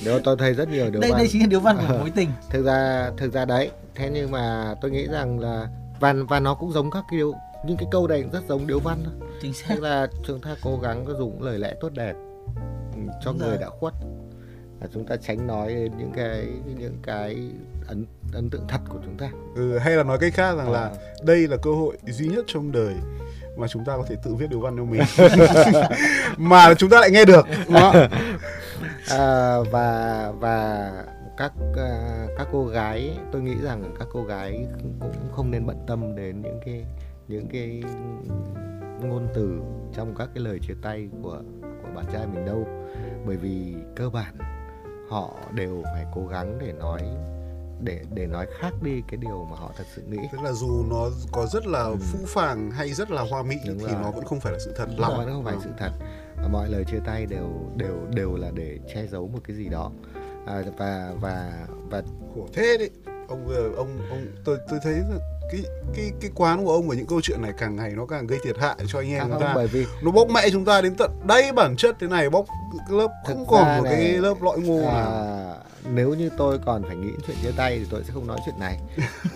Nếu 0.05 0.21
tôi 0.25 0.37
thấy 0.39 0.55
rất 0.55 0.69
nhiều 0.69 0.91
điếu 0.91 1.01
đây 1.01 1.11
văn. 1.11 1.19
đây 1.19 1.29
chính 1.33 1.41
là 1.43 1.47
điếu 1.47 1.61
văn 1.61 1.77
của 1.89 1.99
mối 1.99 2.11
tình. 2.15 2.31
thực 2.51 2.63
ra 2.63 3.11
thực 3.17 3.33
ra 3.33 3.45
đấy. 3.45 3.71
Thế 3.95 4.11
nhưng 4.15 4.31
mà 4.31 4.75
tôi 4.81 4.91
nghĩ 4.91 5.07
rằng 5.07 5.41
là 5.41 5.69
và 6.01 6.15
và 6.29 6.41
nó 6.41 6.55
cũng 6.55 6.73
giống 6.73 6.91
các 6.91 7.05
cái 7.11 7.19
điếu 7.19 7.33
những 7.67 7.77
cái 7.77 7.89
câu 7.91 8.07
này 8.07 8.23
cũng 8.23 8.31
rất 8.33 8.43
giống 8.49 8.67
điếu 8.67 8.81
văn. 8.81 8.99
Thôi 9.05 9.29
chính 9.43 9.53
xác. 9.53 9.75
Tức 9.75 9.81
là 9.83 10.07
chúng 10.27 10.41
ta 10.41 10.57
cố 10.63 10.79
gắng 10.83 11.05
có 11.07 11.15
dùng 11.15 11.43
lời 11.43 11.59
lẽ 11.59 11.75
tốt 11.81 11.93
đẹp 11.95 12.15
ừ, 12.95 13.01
cho 13.25 13.31
Đúng 13.33 13.39
người 13.39 13.49
rồi. 13.49 13.59
đã 13.61 13.69
khuất. 13.69 13.95
Và 14.81 14.87
chúng 14.95 15.07
ta 15.07 15.17
tránh 15.17 15.47
nói 15.47 15.75
đến 15.75 15.93
những 15.99 16.13
cái 16.17 16.47
những 16.79 16.99
cái 17.03 17.49
ấn 17.89 18.07
ấn 18.33 18.51
tượng 18.51 18.65
thật 18.69 18.79
của 18.89 18.99
chúng 19.05 19.17
ta. 19.17 19.31
Ừ, 19.55 19.79
hay 19.79 19.93
là 19.97 20.03
nói 20.03 20.19
cách 20.21 20.35
khác 20.35 20.55
rằng 20.57 20.73
là 20.73 20.81
À. 20.83 20.91
đây 21.25 21.49
là 21.49 21.57
cơ 21.63 21.71
hội 21.71 21.97
duy 22.07 22.29
nhất 22.29 22.45
trong 22.47 22.73
đời 22.73 22.95
mà 23.57 23.69
chúng 23.69 23.85
ta 23.85 23.97
có 23.97 24.05
thể 24.09 24.17
tự 24.23 24.35
viết 24.35 24.51
điều 24.51 24.61
văn 24.61 24.77
cho 24.77 24.85
mình 24.85 25.03
mà 26.37 26.75
chúng 26.75 26.91
ta 26.91 27.01
lại 27.01 27.11
nghe 27.11 27.25
được 27.25 27.47
đúng 27.67 27.81
không? 27.81 28.09
à, 29.11 29.57
và 29.71 30.33
và 30.39 30.91
các 31.37 31.53
à, 31.77 32.27
các 32.39 32.49
cô 32.53 32.67
gái 32.67 33.19
tôi 33.33 33.43
nghĩ 33.43 33.55
rằng 33.63 33.95
các 33.99 34.09
cô 34.13 34.25
gái 34.25 34.67
cũng 35.01 35.33
không 35.33 35.51
nên 35.51 35.67
bận 35.67 35.77
tâm 35.87 36.17
đến 36.17 36.43
những 36.43 36.61
cái 36.65 36.85
những 37.29 37.49
cái 37.53 37.83
ngôn 39.03 39.29
từ 39.35 39.61
trong 39.97 40.15
các 40.19 40.29
cái 40.35 40.45
lời 40.45 40.59
chia 40.69 40.75
tay 40.83 41.09
của 41.23 41.41
của 41.63 41.89
bạn 41.95 42.05
trai 42.13 42.27
mình 42.27 42.47
đâu 42.47 42.67
bởi 43.27 43.37
vì 43.37 43.75
cơ 43.97 44.11
bản 44.11 44.35
họ 45.11 45.31
đều 45.53 45.83
phải 45.85 46.05
cố 46.15 46.27
gắng 46.27 46.59
để 46.61 46.73
nói 46.73 47.01
để 47.81 48.01
để 48.15 48.27
nói 48.27 48.47
khác 48.61 48.73
đi 48.83 49.03
cái 49.09 49.17
điều 49.17 49.45
mà 49.51 49.57
họ 49.57 49.73
thật 49.77 49.85
sự 49.97 50.03
nghĩ. 50.03 50.19
Tức 50.33 50.41
là 50.43 50.53
dù 50.53 50.85
nó 50.91 51.11
có 51.33 51.47
rất 51.47 51.67
là 51.67 51.83
Ừ. 51.83 51.97
phũ 52.01 52.19
phàng 52.27 52.71
hay 52.71 52.93
rất 52.93 53.11
là 53.11 53.23
hoa 53.31 53.43
mỹ 53.43 53.57
Đúng 53.67 53.79
thì 53.79 53.85
rồi. 53.85 54.03
nó 54.03 54.11
vẫn 54.11 54.25
không 54.25 54.41
phải 54.41 54.53
là 54.53 54.59
sự 54.65 54.73
thật. 54.77 54.87
Đúng 54.91 55.01
lắm. 55.01 55.27
nó 55.27 55.33
không 55.33 55.45
phải 55.45 55.57
sự 55.65 55.71
thật. 55.79 55.91
Và 56.37 56.49
mọi 56.49 56.69
lời 56.69 56.85
chia 56.85 57.01
tay 57.05 57.27
đều 57.27 57.49
đều 57.77 58.07
đều 58.15 58.37
là 58.37 58.51
để 58.55 58.79
che 58.95 59.07
giấu 59.07 59.29
một 59.29 59.39
cái 59.49 59.57
gì 59.57 59.69
đó. 59.69 59.91
À, 60.47 60.63
và 60.79 61.13
và 61.21 61.67
và 61.91 62.03
khổ 62.35 62.47
thế 62.53 62.77
đấy 62.79 62.91
ông 63.29 63.47
vừa 63.47 63.71
ông 63.77 63.99
ông 64.11 64.27
tôi 64.45 64.59
tôi 64.71 64.79
thấy 64.83 64.95
cái 65.53 65.61
cái 65.97 66.13
cái 66.21 66.31
quán 66.35 66.65
của 66.65 66.73
ông 66.73 66.89
và 66.89 66.95
những 66.95 67.07
câu 67.07 67.21
chuyện 67.23 67.43
này 67.43 67.53
càng 67.59 67.77
ngày 67.77 67.93
nó 67.97 68.07
càng 68.07 68.27
gây 68.27 68.39
thiệt 68.45 68.57
hại 68.59 68.77
cho 68.89 68.99
anh 68.99 69.11
em 69.13 69.23
à, 69.23 69.27
chúng 69.31 69.41
ta. 69.41 69.53
bởi 69.55 69.67
vì 69.67 69.87
nó 70.03 70.11
bóc 70.11 70.29
mẹ 70.31 70.51
chúng 70.53 70.65
ta 70.65 70.81
đến 70.81 70.95
tận 70.99 71.11
đây 71.25 71.53
bản 71.53 71.77
chất 71.77 71.97
thế 72.01 72.07
này 72.07 72.31
bóc 72.31 72.45
lớp 72.91 73.09
không 73.27 73.47
còn 73.49 73.77
một 73.77 73.85
này, 73.85 73.93
cái 73.97 74.09
lớp 74.13 74.35
lõi 74.43 74.59
ngô 74.59 74.81
nào 74.81 74.93
à, 74.93 75.55
nếu 75.95 76.15
như 76.15 76.31
tôi 76.37 76.59
còn 76.67 76.83
phải 76.83 76.97
nghĩ 76.97 77.11
chuyện 77.27 77.37
chia 77.43 77.51
tay 77.57 77.79
thì 77.79 77.87
tôi 77.91 78.03
sẽ 78.05 78.11
không 78.15 78.27
nói 78.27 78.39
chuyện 78.47 78.55
này. 78.61 78.79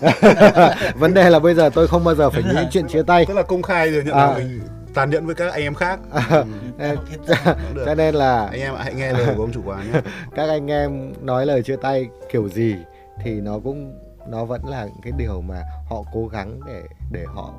Vấn 0.95 1.13
đề 1.13 1.29
là 1.29 1.39
bây 1.39 1.53
giờ 1.53 1.69
tôi 1.73 1.87
không 1.87 2.03
bao 2.03 2.15
giờ 2.15 2.29
phải 2.29 2.43
nghĩ 2.43 2.61
chuyện 2.71 2.87
chia 2.87 3.03
tay. 3.03 3.25
Tức 3.25 3.33
là 3.33 3.43
công 3.43 3.61
khai 3.61 3.89
thừa 3.89 4.01
nhận 4.01 4.13
À. 4.15 4.27
là 4.27 4.37
mình 4.37 4.61
tàn 4.93 5.09
nhẫn 5.09 5.25
với 5.25 5.35
các 5.35 5.51
anh 5.53 5.61
em 5.63 5.75
khác. 5.75 5.99
Ừ, 6.79 6.95
cũng 7.17 7.73
được. 7.73 7.83
cho 7.85 7.95
nên 7.95 8.15
là 8.15 8.47
anh 8.47 8.59
em 8.59 8.73
hãy 8.77 8.93
nghe 8.93 9.13
lời 9.13 9.33
của 9.37 9.43
ông 9.43 9.51
chủ 9.53 9.61
quán 9.65 9.91
nhé. 9.91 9.99
Các 10.35 10.49
anh 10.49 10.67
em 10.71 11.13
nói 11.21 11.45
lời 11.45 11.63
chia 11.63 11.75
tay 11.75 12.07
kiểu 12.31 12.49
gì 12.49 12.75
thì 13.23 13.41
nó 13.41 13.59
cũng 13.59 13.99
nó 14.27 14.45
vẫn 14.45 14.65
là 14.65 14.87
cái 15.01 15.13
điều 15.17 15.41
mà 15.41 15.63
họ 15.89 16.03
cố 16.13 16.27
gắng 16.27 16.59
để 16.67 16.83
để 17.11 17.25
họ 17.25 17.53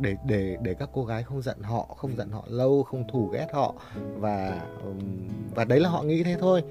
để 0.00 0.16
để 0.26 0.56
để 0.62 0.74
các 0.74 0.88
cô 0.92 1.04
gái 1.04 1.22
không 1.22 1.42
giận 1.42 1.62
họ 1.62 1.84
không 1.96 2.16
giận 2.16 2.30
họ 2.30 2.44
lâu 2.48 2.82
không 2.82 3.08
thù 3.08 3.28
ghét 3.28 3.46
họ. 3.52 3.74
Và 4.16 4.62
ừm, 4.82 5.28
và 5.54 5.64
đấy 5.64 5.80
là 5.80 5.88
họ 5.88 6.02
nghĩ 6.02 6.22
thế 6.22 6.36
thôi. 6.40 6.62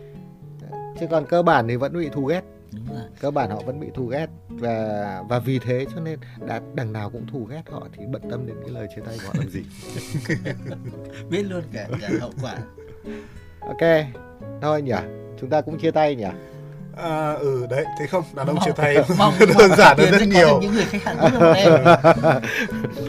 Chứ 0.99 1.07
còn 1.11 1.25
cơ 1.25 1.43
bản 1.43 1.67
thì 1.67 1.75
vẫn 1.75 1.93
bị 1.93 2.09
thù 2.09 2.25
ghét. 2.25 2.41
Cơ 3.19 3.31
bản 3.31 3.49
họ 3.49 3.61
vẫn 3.65 3.79
bị 3.79 3.87
thù 3.93 4.05
ghét. 4.05 4.27
Và 4.49 5.23
và 5.29 5.39
vì 5.39 5.59
thế 5.59 5.85
cho 5.95 6.01
nên 6.01 6.19
đã 6.47 6.61
đằng 6.73 6.93
nào 6.93 7.09
cũng 7.09 7.27
thù 7.27 7.45
ghét 7.45 7.63
họ 7.69 7.87
thì 7.93 8.05
bận 8.05 8.21
tâm 8.29 8.47
đến 8.47 8.55
cái 8.61 8.69
lời 8.69 8.87
chia 8.95 9.01
tay 9.05 9.17
của 9.21 9.27
họ 9.27 9.33
làm 9.37 9.49
gì. 9.49 9.63
Biết 11.29 11.43
luôn 11.43 11.63
cả 11.73 11.87
cả 12.01 12.09
hậu 12.19 12.31
quả. 12.41 12.57
Ok 13.59 14.05
thôi 14.61 14.81
nhỉ. 14.81 14.95
Chúng 15.39 15.49
ta 15.49 15.61
cũng 15.61 15.79
chia 15.79 15.91
tay 15.91 16.15
nhỉ 16.15 16.27
à, 16.95 17.33
ừ 17.33 17.67
đấy 17.69 17.85
thế 17.99 18.07
không? 18.07 18.23
Đàn 18.33 18.47
ông 18.47 18.57
chia 18.65 18.71
tay. 18.71 18.97
mong 19.17 19.33
đơn 19.57 19.71
giản 19.77 19.97
hơn 19.97 20.11
rất 20.11 20.27
nhiều. 20.27 20.61
những 20.61 20.73
người 20.73 20.85
khách 20.85 21.03
hàng 21.03 21.53
em 21.55 21.83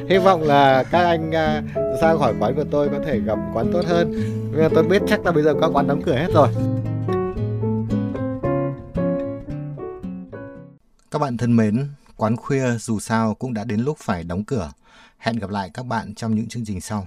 hy 0.08 0.18
vọng 0.18 0.42
là 0.42 0.84
các 0.90 1.04
anh 1.04 1.34
à, 1.34 1.62
ra 2.02 2.16
khỏi 2.18 2.34
quán 2.40 2.54
của 2.54 2.64
tôi 2.70 2.88
có 2.88 2.98
thể 3.06 3.18
gặp 3.18 3.38
quán 3.54 3.72
tốt 3.72 3.84
hơn. 3.86 4.32
Tôi 4.74 4.84
biết 4.84 5.02
chắc 5.08 5.24
là 5.24 5.32
bây 5.32 5.42
giờ 5.42 5.54
các 5.60 5.70
quán 5.72 5.86
đóng 5.86 6.02
cửa 6.02 6.16
hết 6.16 6.28
rồi. 6.34 6.48
Các 11.10 11.18
bạn 11.18 11.36
thân 11.36 11.56
mến 11.56 11.88
quán 12.16 12.36
khuya 12.36 12.70
dù 12.78 13.00
sao 13.00 13.34
cũng 13.34 13.54
đã 13.54 13.64
đến 13.64 13.80
lúc 13.80 13.98
phải 13.98 14.24
đóng 14.24 14.44
cửa. 14.44 14.72
Hẹn 15.18 15.38
gặp 15.38 15.50
lại 15.50 15.70
các 15.74 15.86
bạn 15.86 16.14
trong 16.14 16.34
những 16.34 16.48
chương 16.48 16.64
trình 16.66 16.80
sau 16.80 17.06